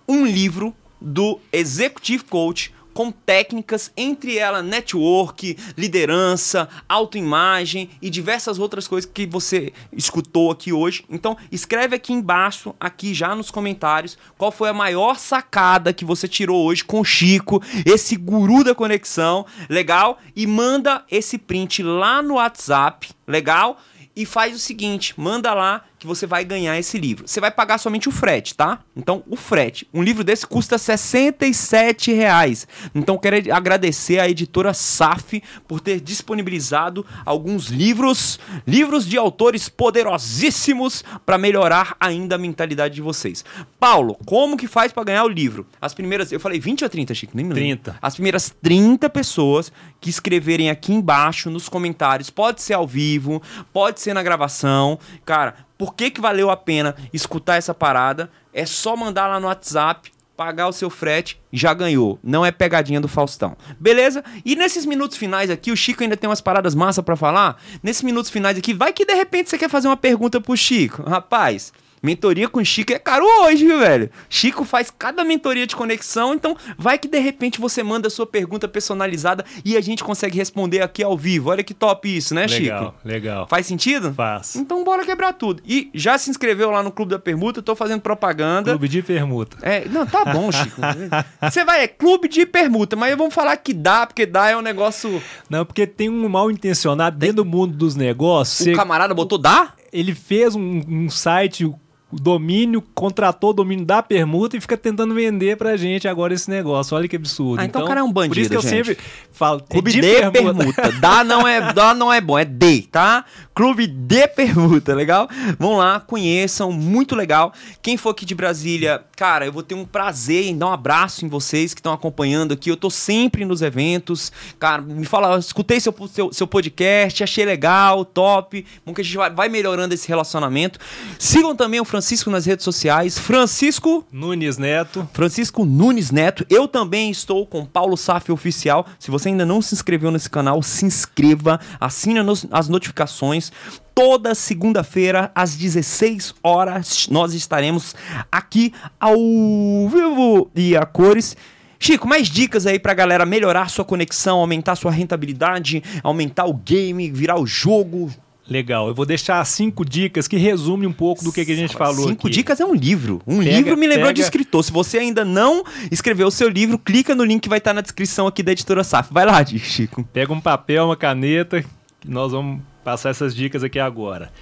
[0.08, 8.88] um livro do Executive Coach com técnicas, entre elas network, liderança, autoimagem e diversas outras
[8.88, 11.04] coisas que você escutou aqui hoje.
[11.08, 16.26] Então, escreve aqui embaixo, aqui já nos comentários, qual foi a maior sacada que você
[16.26, 20.18] tirou hoje com o Chico, esse guru da conexão, legal?
[20.34, 23.78] E manda esse print lá no WhatsApp, legal?
[24.16, 27.26] E faz o seguinte, manda lá que você vai ganhar esse livro.
[27.26, 28.80] Você vai pagar somente o frete, tá?
[28.96, 29.88] Então, o frete.
[29.92, 32.66] Um livro desse custa 67 reais.
[32.94, 41.04] Então, quero agradecer à editora SAF por ter disponibilizado alguns livros, livros de autores poderosíssimos
[41.26, 43.44] para melhorar ainda a mentalidade de vocês.
[43.80, 45.66] Paulo, como que faz para ganhar o livro?
[45.80, 47.32] As primeiras, eu falei 20 ou 30, Chico?
[47.34, 47.92] Nem me lembro.
[47.92, 47.98] 30.
[48.00, 53.42] As primeiras 30 pessoas que escreverem aqui embaixo nos comentários, pode ser ao vivo,
[53.72, 54.98] pode ser na gravação.
[55.24, 58.28] Cara, por que, que valeu a pena escutar essa parada?
[58.52, 62.18] É só mandar lá no WhatsApp, pagar o seu frete, já ganhou.
[62.22, 63.56] Não é pegadinha do Faustão.
[63.78, 64.24] Beleza?
[64.44, 67.62] E nesses minutos finais aqui, o Chico ainda tem umas paradas massa para falar.
[67.82, 71.02] Nesses minutos finais aqui, vai que de repente você quer fazer uma pergunta pro Chico.
[71.02, 71.72] Rapaz,
[72.02, 74.10] Mentoria com Chico é caro hoje, viu, velho?
[74.28, 78.26] Chico faz cada mentoria de conexão, então vai que de repente você manda a sua
[78.26, 81.50] pergunta personalizada e a gente consegue responder aqui ao vivo.
[81.50, 82.72] Olha que top isso, né, legal, Chico?
[82.72, 83.46] Legal, legal.
[83.48, 84.12] Faz sentido?
[84.14, 84.56] Faz.
[84.56, 85.62] Então bora quebrar tudo.
[85.66, 88.70] E já se inscreveu lá no Clube da Permuta, tô fazendo propaganda.
[88.72, 89.56] Clube de Permuta.
[89.62, 90.80] É, não, tá bom, Chico.
[91.42, 94.62] você vai, é Clube de Permuta, mas vamos falar que dá, porque dá é um
[94.62, 95.22] negócio...
[95.48, 98.60] Não, porque tem um mal intencionado dentro do mundo dos negócios.
[98.60, 98.72] O você...
[98.72, 99.72] camarada botou dá?
[99.92, 101.70] Ele fez um, um site
[102.10, 106.96] domínio, contratou o domínio da permuta e fica tentando vender pra gente agora esse negócio.
[106.96, 107.60] Olha que absurdo.
[107.60, 108.86] Ah, então, então o cara é um bandido, Por isso que eu gente.
[108.86, 108.98] sempre
[109.30, 110.32] falo, Clube de, de permuta.
[110.32, 110.92] permuta.
[111.00, 113.24] dá não é, dá não é bom, é D, tá?
[113.54, 115.28] Clube de permuta, legal?
[115.58, 117.52] Vão lá, conheçam, muito legal.
[117.82, 121.24] Quem for aqui de Brasília, cara, eu vou ter um prazer em dar um abraço
[121.24, 122.70] em vocês que estão acompanhando aqui.
[122.70, 124.32] Eu tô sempre nos eventos.
[124.58, 128.64] Cara, me fala, escutei seu, seu, seu podcast, achei legal, top.
[128.86, 130.78] Bom que a gente vai, vai melhorando esse relacionamento.
[131.18, 133.18] Sigam também o Francisco nas redes sociais.
[133.18, 135.08] Francisco Nunes Neto.
[135.12, 136.46] Francisco Nunes Neto.
[136.48, 138.86] Eu também estou com Paulo Saf Oficial.
[139.00, 142.20] Se você ainda não se inscreveu nesse canal, se inscreva, assine
[142.52, 143.50] as notificações.
[143.96, 147.96] Toda segunda-feira, às 16 horas, nós estaremos
[148.30, 151.36] aqui ao vivo e a cores.
[151.80, 157.10] Chico, mais dicas aí pra galera melhorar sua conexão, aumentar sua rentabilidade, aumentar o game,
[157.10, 158.08] virar o jogo,
[158.48, 158.88] Legal.
[158.88, 162.08] Eu vou deixar cinco dicas que resumem um pouco do que, que a gente falou
[162.08, 162.36] Cinco aqui.
[162.36, 163.20] dicas é um livro.
[163.26, 164.14] Um pega, livro me lembrou pega...
[164.14, 164.64] de escritor.
[164.64, 167.82] Se você ainda não escreveu o seu livro, clica no link que vai estar na
[167.82, 169.12] descrição aqui da editora SAF.
[169.12, 170.02] Vai lá, Chico.
[170.12, 171.62] Pega um papel, uma caneta,
[172.00, 174.32] que nós vamos passar essas dicas aqui agora.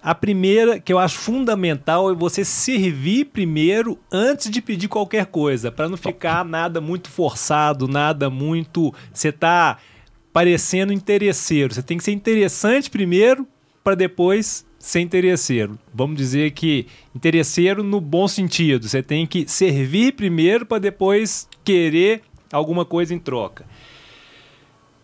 [0.00, 5.72] A primeira, que eu acho fundamental, é você servir primeiro antes de pedir qualquer coisa,
[5.72, 8.94] para não ficar nada muito forçado, nada muito.
[9.14, 9.78] Você tá
[10.34, 11.72] parecendo interesseiro.
[11.72, 13.46] Você tem que ser interessante primeiro
[13.84, 15.78] para depois ser interesseiro.
[15.94, 18.88] Vamos dizer que interesseiro no bom sentido.
[18.88, 22.22] Você tem que servir primeiro para depois querer
[22.52, 23.64] alguma coisa em troca.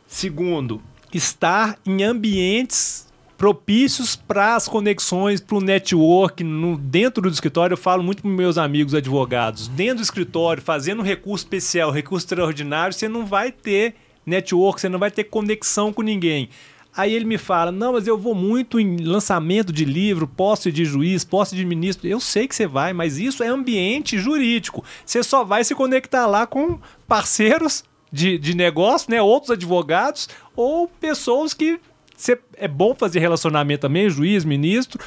[0.05, 0.83] Segundo,
[1.15, 3.09] estar em ambientes
[3.39, 6.43] propícios para as conexões, para o network.
[6.43, 9.69] No, dentro do escritório, eu falo muito para meus amigos advogados.
[9.69, 13.95] Dentro do escritório, fazendo recurso especial, recurso extraordinário, você não vai ter
[14.31, 16.49] network, você não vai ter conexão com ninguém.
[16.97, 20.85] Aí ele me fala: Não, mas eu vou muito em lançamento de livro, posse de
[20.85, 22.09] juiz, posse de ministro.
[22.09, 24.85] Eu sei que você vai, mas isso é ambiente jurídico.
[25.05, 29.23] Você só vai se conectar lá com parceiros de, de negócio, né?
[29.23, 31.79] Outros advogados ou pessoas que
[32.17, 35.01] cê, é bom fazer relacionamento também, juiz, ministro.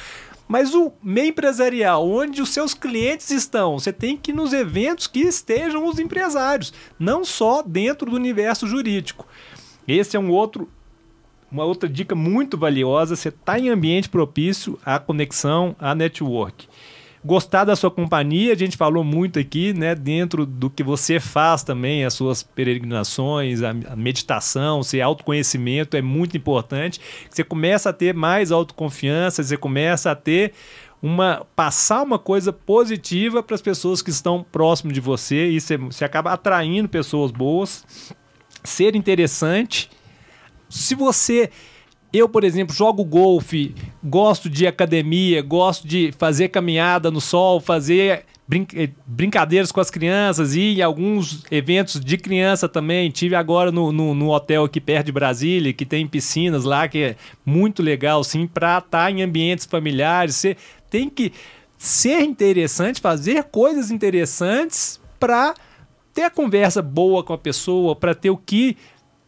[0.46, 5.06] Mas o meio empresarial, onde os seus clientes estão, você tem que ir nos eventos
[5.06, 9.26] que estejam os empresários, não só dentro do universo jurídico.
[9.88, 10.68] Esse é um outro
[11.50, 16.66] uma outra dica muito valiosa, você está em ambiente propício à conexão, à network.
[17.24, 19.94] Gostar da sua companhia, a gente falou muito aqui, né?
[19.94, 26.36] Dentro do que você faz também, as suas peregrinações, a, meditação, seu autoconhecimento é muito
[26.36, 27.00] importante.
[27.30, 30.52] Você começa a ter mais autoconfiança, você começa a ter
[31.02, 35.78] uma passar uma coisa positiva para as pessoas que estão próximo de você e você,
[35.78, 37.86] você acaba atraindo pessoas boas.
[38.62, 39.90] Ser interessante
[40.68, 41.50] se você
[42.14, 48.24] eu, por exemplo, jogo golfe, gosto de academia, gosto de fazer caminhada no sol, fazer
[48.46, 53.10] brin eh, brincadeiras com as crianças e alguns eventos de criança também.
[53.10, 56.98] Tive agora no, no, no, hotel aqui perto de Brasília, que tem piscinas lá, que
[56.98, 60.36] é muito legal, sim, para estar tá em ambientes familiares.
[60.36, 60.56] Você
[60.88, 61.32] tem que
[61.76, 65.52] ser interessante, fazer coisas interessantes para
[66.14, 68.76] ter a conversa boa com a pessoa, para ter o que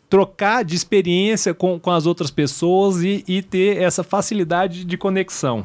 [0.08, 5.64] trocar de experiência com, com as outras pessoas e, e ter essa facilidade de conexão.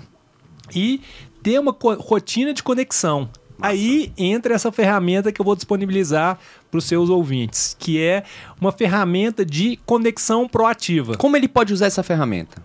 [0.73, 1.01] E
[1.43, 3.29] ter uma rotina de conexão.
[3.61, 6.39] Aí entra essa ferramenta que eu vou disponibilizar
[6.71, 8.23] para os seus ouvintes, que é
[8.59, 11.15] uma ferramenta de conexão proativa.
[11.15, 12.63] Como ele pode usar essa ferramenta?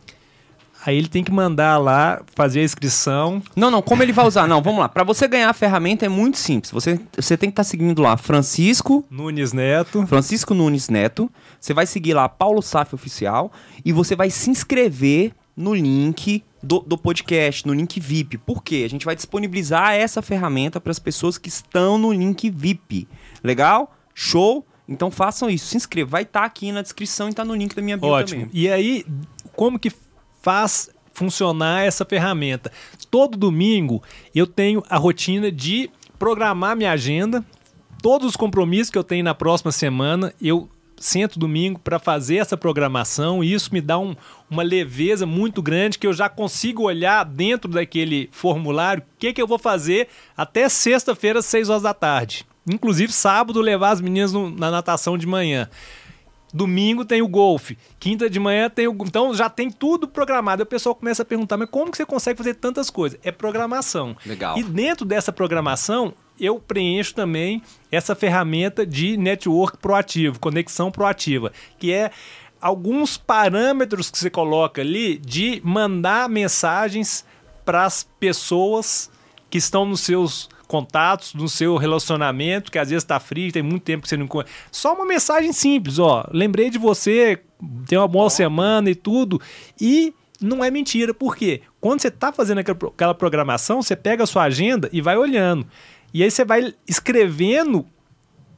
[0.87, 3.43] Aí ele tem que mandar lá fazer a inscrição.
[3.57, 4.47] Não, não, como ele vai usar?
[4.47, 4.89] Não, vamos lá.
[4.89, 6.71] Para você ganhar a ferramenta é muito simples.
[6.71, 10.07] Você, você tem que estar tá seguindo lá Francisco Nunes Neto.
[10.07, 11.29] Francisco Nunes Neto.
[11.61, 13.51] Você vai seguir lá Paulo Saf Oficial
[13.85, 18.39] e você vai se inscrever no link do, do, podcast, no link VIP.
[18.39, 18.85] Por quê?
[18.87, 23.09] A gente vai disponibilizar essa ferramenta para as pessoas que estão no link VIP.
[23.43, 23.93] Legal?
[24.15, 24.65] Show?
[24.89, 25.67] Então façam isso.
[25.67, 26.11] Se inscreva.
[26.11, 28.43] Vai estar tá aqui na descrição e está no link da minha bio Ótimo.
[28.43, 28.57] também.
[28.57, 29.05] E aí,
[29.57, 29.91] como que
[30.47, 32.71] faz funcionar essa ferramenta.
[33.11, 34.01] Todo domingo
[34.33, 35.91] eu tenho a rotina de
[36.21, 37.45] programar minha agenda,
[38.01, 42.57] todos os compromissos que eu tenho na próxima semana, eu sento domingo para fazer essa
[42.57, 44.15] programação e isso me dá um,
[44.49, 49.43] uma leveza muito grande que eu já consigo olhar dentro daquele formulário o que, que
[49.43, 52.47] eu vou fazer até sexta-feira, às 6 horas da tarde.
[52.73, 55.69] Inclusive sábado levar as meninas no, na natação de manhã.
[56.57, 57.77] Domingo tem o golfe.
[58.01, 58.97] Quinta de manhã tem o.
[59.03, 60.63] Então já tem tudo programado.
[60.63, 63.19] O pessoal começa a perguntar: mas como que você consegue fazer tantas coisas?
[63.23, 64.17] É programação.
[64.25, 64.57] Legal.
[64.57, 71.93] E dentro dessa programação, eu preencho também essa ferramenta de network proativo, conexão proativa, que
[71.93, 72.11] é
[72.59, 77.25] alguns parâmetros que você coloca ali de mandar mensagens
[77.67, 79.11] para as pessoas
[79.51, 83.83] que estão nos seus contatos, no seu relacionamento, que às vezes está frio, tem muito
[83.83, 84.51] tempo que você não conhece.
[84.71, 86.27] Só uma mensagem simples, ó.
[86.33, 87.41] Lembrei de você,
[87.87, 89.41] tem uma boa semana e tudo.
[89.81, 91.63] E não é mentira, por quê?
[91.81, 95.67] Quando você está fazendo aquela programação, você pega a sua agenda e vai olhando.
[96.13, 97.87] E aí você vai escrevendo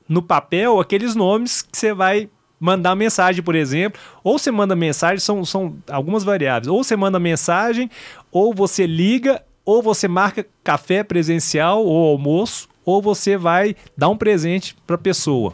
[0.08, 5.18] no papel aqueles nomes que você vai mandar mensagem, por exemplo, ou você manda mensagem,
[5.18, 7.88] são, são algumas variáveis, ou você manda mensagem,
[8.32, 14.16] ou você liga, ou você marca café presencial ou almoço, ou você vai dar um
[14.16, 15.52] presente para a pessoa.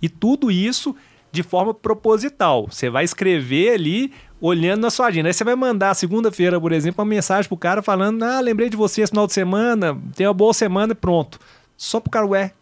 [0.00, 0.94] E tudo isso
[1.32, 2.68] de forma proposital.
[2.70, 5.28] Você vai escrever ali olhando na sua agenda.
[5.28, 8.76] Aí você vai mandar segunda-feira, por exemplo, uma mensagem pro cara falando: "Ah, lembrei de
[8.76, 11.40] você esse final de semana, tenha uma boa semana e pronto".
[11.76, 12.52] Só pro cara, ué,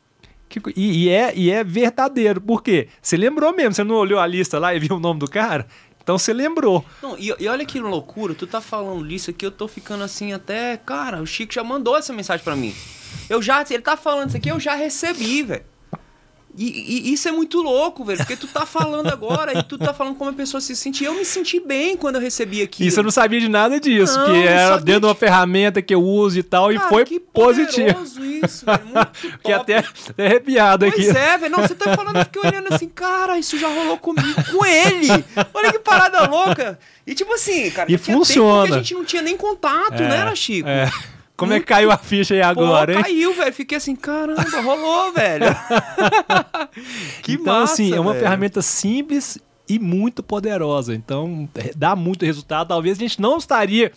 [0.75, 2.41] e, e, é, e é verdadeiro.
[2.41, 2.89] Por quê?
[3.03, 5.67] Você lembrou mesmo, você não olhou a lista lá e viu o nome do cara?
[6.05, 6.85] Então você lembrou.
[7.03, 10.35] Não, e, e, olha que loucura, tu tá falando isso aqui, eu tô ficando assim
[10.35, 10.77] até.
[10.77, 12.75] Cara, o Chico já mandou essa mensagem para mim.
[13.29, 13.65] Eu já.
[13.71, 15.65] Ele tá falando isso aqui, eu já recebi, velho.
[16.57, 19.93] E, e, isso é muito louco, velho, porque tu tá falando agora e tu tá
[19.93, 21.03] falando como a pessoa se sente.
[21.03, 22.87] Eu me senti bem quando eu recebi aqui.
[22.87, 25.93] Isso eu não sabia de nada disso, não, que era dentro de uma ferramenta que
[25.93, 28.05] eu uso e tal, Cara, e foi que positivo.
[28.45, 31.13] isso, velho, muito Fiquei até, até arrepiado pois aqui.
[31.13, 33.99] Pois é, velho, não, você tá falando, eu fiquei olhando assim, cara, isso já rolou
[33.99, 35.09] comigo, com ele.
[35.53, 36.79] Olha que parada louca.
[37.05, 38.77] E tipo assim, cara, e funciona.
[38.77, 40.69] A gente não tinha nem contato, é, né, Chico?
[40.69, 40.89] É.
[41.37, 43.05] Como é que caiu a ficha aí agora, Pô, hein?
[43.05, 43.53] Caiu, velho.
[43.53, 45.47] Fiquei assim, caramba, rolou, velho.
[47.23, 48.23] que então, massa, assim, é uma velho.
[48.25, 50.95] ferramenta simples e muito poderosa.
[50.95, 52.69] Então, é, dá muito resultado.
[52.69, 53.91] Talvez a gente não estaria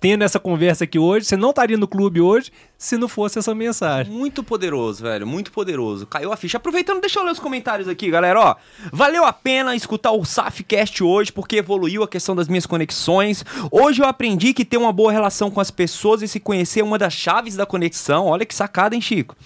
[0.00, 3.54] tendo essa conversa aqui hoje, você não estaria no clube hoje se não fosse essa
[3.54, 4.10] mensagem.
[4.10, 6.06] Muito poderoso, velho, muito poderoso.
[6.06, 6.56] Caiu a ficha.
[6.56, 8.56] Aproveitando, deixa eu ler os comentários aqui, galera, ó.
[8.90, 13.44] Valeu a pena escutar o Safcast hoje porque evoluiu a questão das minhas conexões.
[13.70, 16.84] Hoje eu aprendi que ter uma boa relação com as pessoas e se conhecer é
[16.84, 18.24] uma das chaves da conexão.
[18.24, 19.36] Olha que sacada, hein, Chico?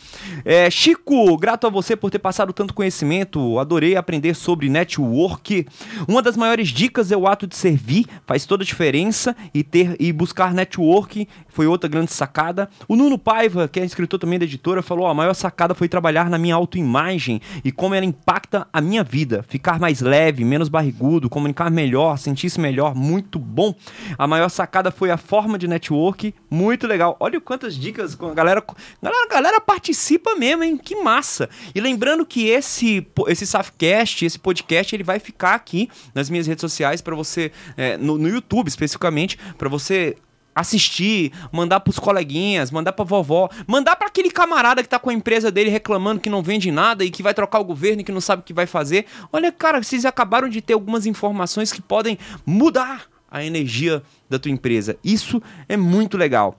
[0.44, 3.58] É, Chico, grato a você por ter passado tanto conhecimento.
[3.58, 5.66] Adorei aprender sobre network.
[6.06, 9.96] Uma das maiores dicas é o ato de servir, faz toda a diferença e ter
[9.98, 12.68] e buscar network foi outra grande sacada.
[12.88, 16.28] O Nuno Paiva, que é escritor também da editora, falou: a maior sacada foi trabalhar
[16.28, 19.44] na minha autoimagem e como ela impacta a minha vida.
[19.48, 23.74] Ficar mais leve, menos barrigudo, comunicar melhor, sentir-se melhor, muito bom.
[24.18, 27.16] A maior sacada foi a forma de network, muito legal.
[27.20, 28.62] Olha quantas dicas, a galera,
[29.00, 30.76] galera, galera participa mesmo, hein?
[30.76, 31.48] Que massa.
[31.74, 36.60] E lembrando que esse esse Safcast, esse podcast, ele vai ficar aqui nas minhas redes
[36.60, 40.16] sociais para você, é, no, no YouTube especificamente, para você
[40.54, 45.14] assistir, mandar pros coleguinhas, mandar pra vovó, mandar para aquele camarada que tá com a
[45.14, 48.12] empresa dele reclamando que não vende nada e que vai trocar o governo e que
[48.12, 49.06] não sabe o que vai fazer.
[49.32, 54.52] Olha, cara, vocês acabaram de ter algumas informações que podem mudar a energia da tua
[54.52, 54.96] empresa.
[55.02, 56.56] Isso é muito legal.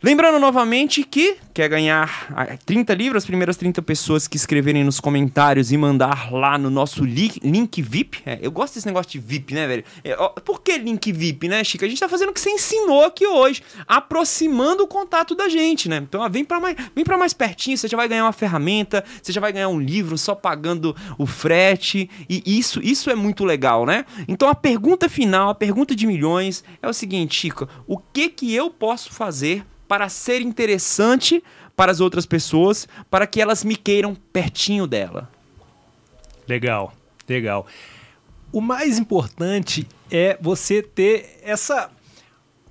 [0.00, 2.28] Lembrando novamente que quer ganhar
[2.64, 7.04] 30 livros, as primeiras 30 pessoas que escreverem nos comentários e mandar lá no nosso
[7.04, 8.20] link, link VIP.
[8.24, 9.84] É, eu gosto desse negócio de VIP, né, velho?
[10.04, 11.84] É, ó, por que link VIP, né, Chica?
[11.84, 15.88] A gente tá fazendo o que você ensinou aqui hoje, aproximando o contato da gente,
[15.88, 15.96] né?
[15.96, 19.04] Então, ó, vem para mais, vem para mais pertinho, você já vai ganhar uma ferramenta,
[19.20, 23.44] você já vai ganhar um livro só pagando o frete, e isso, isso é muito
[23.44, 24.04] legal, né?
[24.28, 28.54] Então, a pergunta final, a pergunta de milhões é o seguinte, Chica, o que que
[28.54, 31.42] eu posso fazer para ser interessante
[31.74, 35.30] para as outras pessoas, para que elas me queiram pertinho dela.
[36.46, 36.92] Legal,
[37.28, 37.66] legal.
[38.52, 41.90] O mais importante é você ter essa.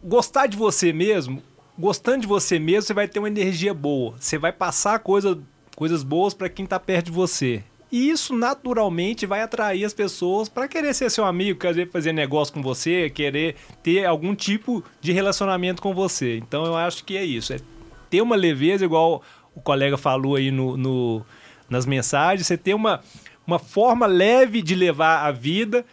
[0.04, 1.42] Gostar de você mesmo.
[1.78, 4.16] Gostando de você mesmo, você vai ter uma energia boa.
[4.20, 5.40] Você vai passar coisa,
[5.76, 7.64] coisas boas para quem está perto de você.
[7.92, 12.54] E isso naturalmente vai atrair as pessoas para querer ser seu amigo, querer fazer negócio
[12.54, 16.38] com você, querer ter algum tipo de relacionamento com você.
[16.38, 17.54] Então eu acho que é isso.
[17.54, 17.60] É
[18.10, 19.24] ter uma leveza, igual
[19.56, 21.26] o colega falou aí no, no
[21.70, 23.02] nas mensagens, você ter uma,
[23.46, 25.86] uma forma leve de levar a vida.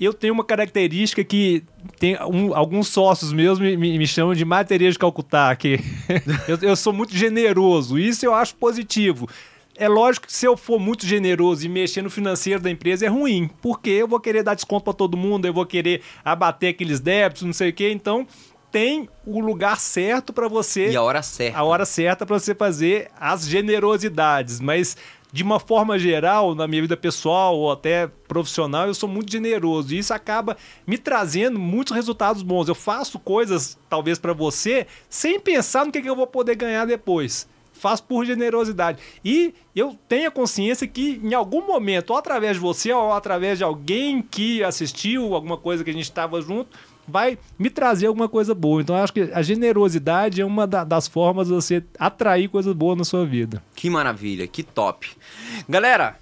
[0.00, 1.62] Eu tenho uma característica que
[2.00, 5.78] tem um, alguns sócios meus me, me, me, chamam de Maria de Calcutá, que
[6.48, 7.96] eu, eu sou muito generoso.
[7.98, 9.28] Isso eu acho positivo.
[9.76, 13.08] É lógico que se eu for muito generoso e mexer no financeiro da empresa é
[13.08, 17.00] ruim, porque eu vou querer dar desconto para todo mundo, eu vou querer abater aqueles
[17.00, 17.90] débitos, não sei o quê.
[17.90, 18.26] Então,
[18.70, 20.90] tem o lugar certo para você.
[20.90, 21.58] E a hora certa.
[21.58, 24.60] A hora certa para você fazer as generosidades.
[24.60, 24.96] Mas,
[25.32, 29.94] de uma forma geral, na minha vida pessoal ou até profissional, eu sou muito generoso.
[29.94, 30.56] E isso acaba
[30.86, 32.68] me trazendo muitos resultados bons.
[32.68, 36.84] Eu faço coisas, talvez, para você, sem pensar no que, que eu vou poder ganhar
[36.84, 38.98] depois faço por generosidade.
[39.24, 43.58] E eu tenho a consciência que em algum momento, ou através de você, ou através
[43.58, 46.70] de alguém que assistiu alguma coisa que a gente estava junto,
[47.06, 48.80] vai me trazer alguma coisa boa.
[48.80, 53.04] Então, acho que a generosidade é uma das formas de você atrair coisas boas na
[53.04, 53.62] sua vida.
[53.74, 55.10] Que maravilha, que top.
[55.68, 56.18] Galera,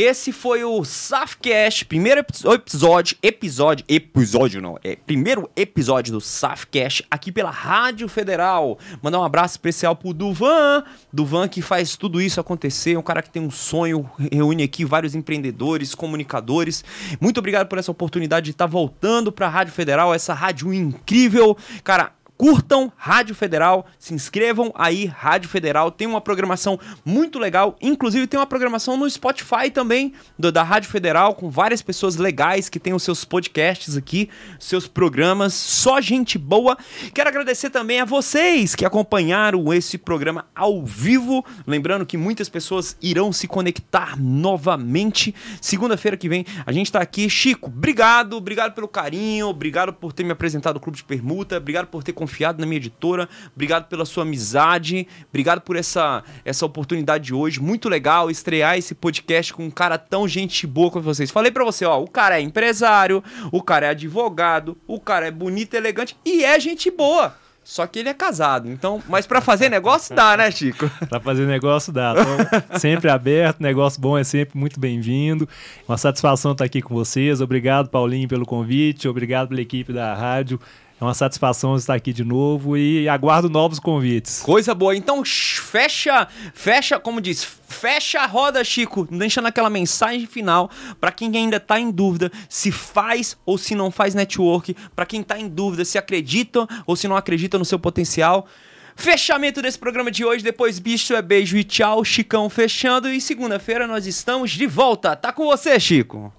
[0.00, 7.32] esse foi o Safcast, primeiro episódio, episódio, episódio não, é primeiro episódio do Safcast aqui
[7.32, 8.78] pela Rádio Federal.
[9.02, 13.28] Mandar um abraço especial pro Duvan, Duvan que faz tudo isso acontecer, um cara que
[13.28, 16.84] tem um sonho, reúne aqui vários empreendedores, comunicadores.
[17.20, 21.56] Muito obrigado por essa oportunidade de estar voltando para a Rádio Federal, essa rádio incrível.
[21.82, 25.90] Cara, Curtam Rádio Federal, se inscrevam aí, Rádio Federal.
[25.90, 30.88] Tem uma programação muito legal, inclusive tem uma programação no Spotify também, do, da Rádio
[30.88, 34.30] Federal, com várias pessoas legais que têm os seus podcasts aqui,
[34.60, 36.78] seus programas, só gente boa.
[37.12, 41.44] Quero agradecer também a vocês que acompanharam esse programa ao vivo.
[41.66, 45.34] Lembrando que muitas pessoas irão se conectar novamente.
[45.60, 47.28] Segunda-feira que vem a gente está aqui.
[47.28, 51.88] Chico, obrigado, obrigado pelo carinho, obrigado por ter me apresentado o Clube de Permuta, obrigado
[51.88, 52.12] por ter
[52.60, 53.28] na minha editora.
[53.54, 55.06] Obrigado pela sua amizade.
[55.28, 57.60] Obrigado por essa, essa oportunidade de hoje.
[57.60, 61.30] Muito legal estrear esse podcast com um cara tão gente boa como vocês.
[61.30, 65.30] Falei para você, ó, o cara é empresário, o cara é advogado, o cara é
[65.30, 67.34] bonito, elegante e é gente boa.
[67.68, 69.02] Só que ele é casado, então.
[69.06, 70.90] Mas para fazer negócio dá, né, Chico?
[71.06, 72.14] para fazer negócio dá.
[72.14, 75.46] Tô sempre aberto, negócio bom é sempre muito bem-vindo.
[75.86, 77.42] Uma satisfação estar aqui com vocês.
[77.42, 79.06] Obrigado, Paulinho, pelo convite.
[79.06, 80.58] Obrigado pela equipe da rádio.
[81.00, 84.40] É uma satisfação estar aqui de novo e aguardo novos convites.
[84.40, 84.96] Coisa boa.
[84.96, 90.68] Então fecha, fecha, como diz, fecha a roda, Chico, deixando aquela mensagem final
[91.00, 95.22] para quem ainda tá em dúvida se faz ou se não faz network, para quem
[95.22, 98.48] tá em dúvida se acredita ou se não acredita no seu potencial.
[98.96, 100.42] Fechamento desse programa de hoje.
[100.42, 102.04] Depois, bicho é beijo e tchau.
[102.04, 103.08] Chicão fechando.
[103.08, 105.14] E segunda-feira nós estamos de volta.
[105.14, 106.32] Tá com você, Chico.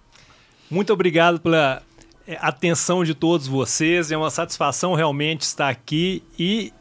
[0.70, 1.82] Muito obrigado pela
[2.40, 4.12] atenção de todos vocês.
[4.12, 6.74] É uma satisfação realmente estar aqui e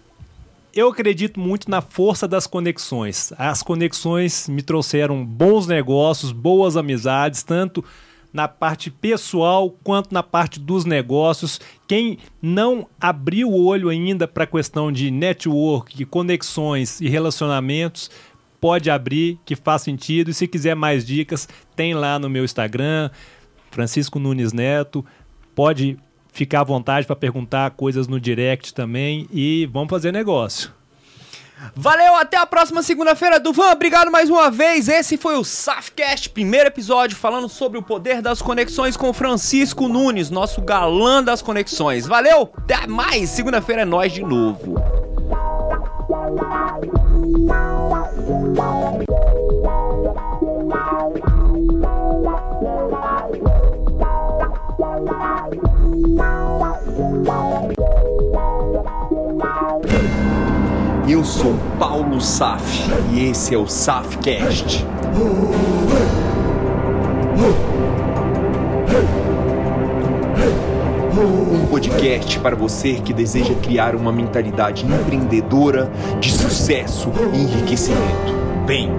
[0.74, 3.32] eu acredito muito na força das conexões.
[3.36, 7.84] As conexões me trouxeram bons negócios, boas amizades, tanto
[8.32, 11.60] na parte pessoal quanto na parte dos negócios.
[11.86, 18.10] Quem não abriu o olho ainda para a questão de network, conexões e relacionamentos,
[18.60, 20.30] pode abrir, que faz sentido.
[20.30, 23.10] E se quiser mais dicas, tem lá no meu Instagram,
[23.70, 25.04] Francisco Nunes Neto.
[25.58, 25.98] Pode
[26.32, 30.70] ficar à vontade para perguntar coisas no direct também e vamos fazer negócio.
[31.74, 33.72] Valeu, até a próxima segunda-feira, Duvan.
[33.72, 34.86] Obrigado mais uma vez.
[34.88, 40.30] Esse foi o Safcast, primeiro episódio falando sobre o poder das conexões com Francisco Nunes,
[40.30, 42.06] nosso galã das conexões.
[42.06, 43.28] Valeu, até mais.
[43.30, 44.76] Segunda-feira é nós de novo.
[61.08, 62.62] Eu sou Paulo Saf
[63.10, 64.84] e esse é o Safcast.
[71.50, 75.90] Um podcast para você que deseja criar uma mentalidade empreendedora
[76.20, 78.34] de sucesso e enriquecimento.
[78.66, 78.90] Bem.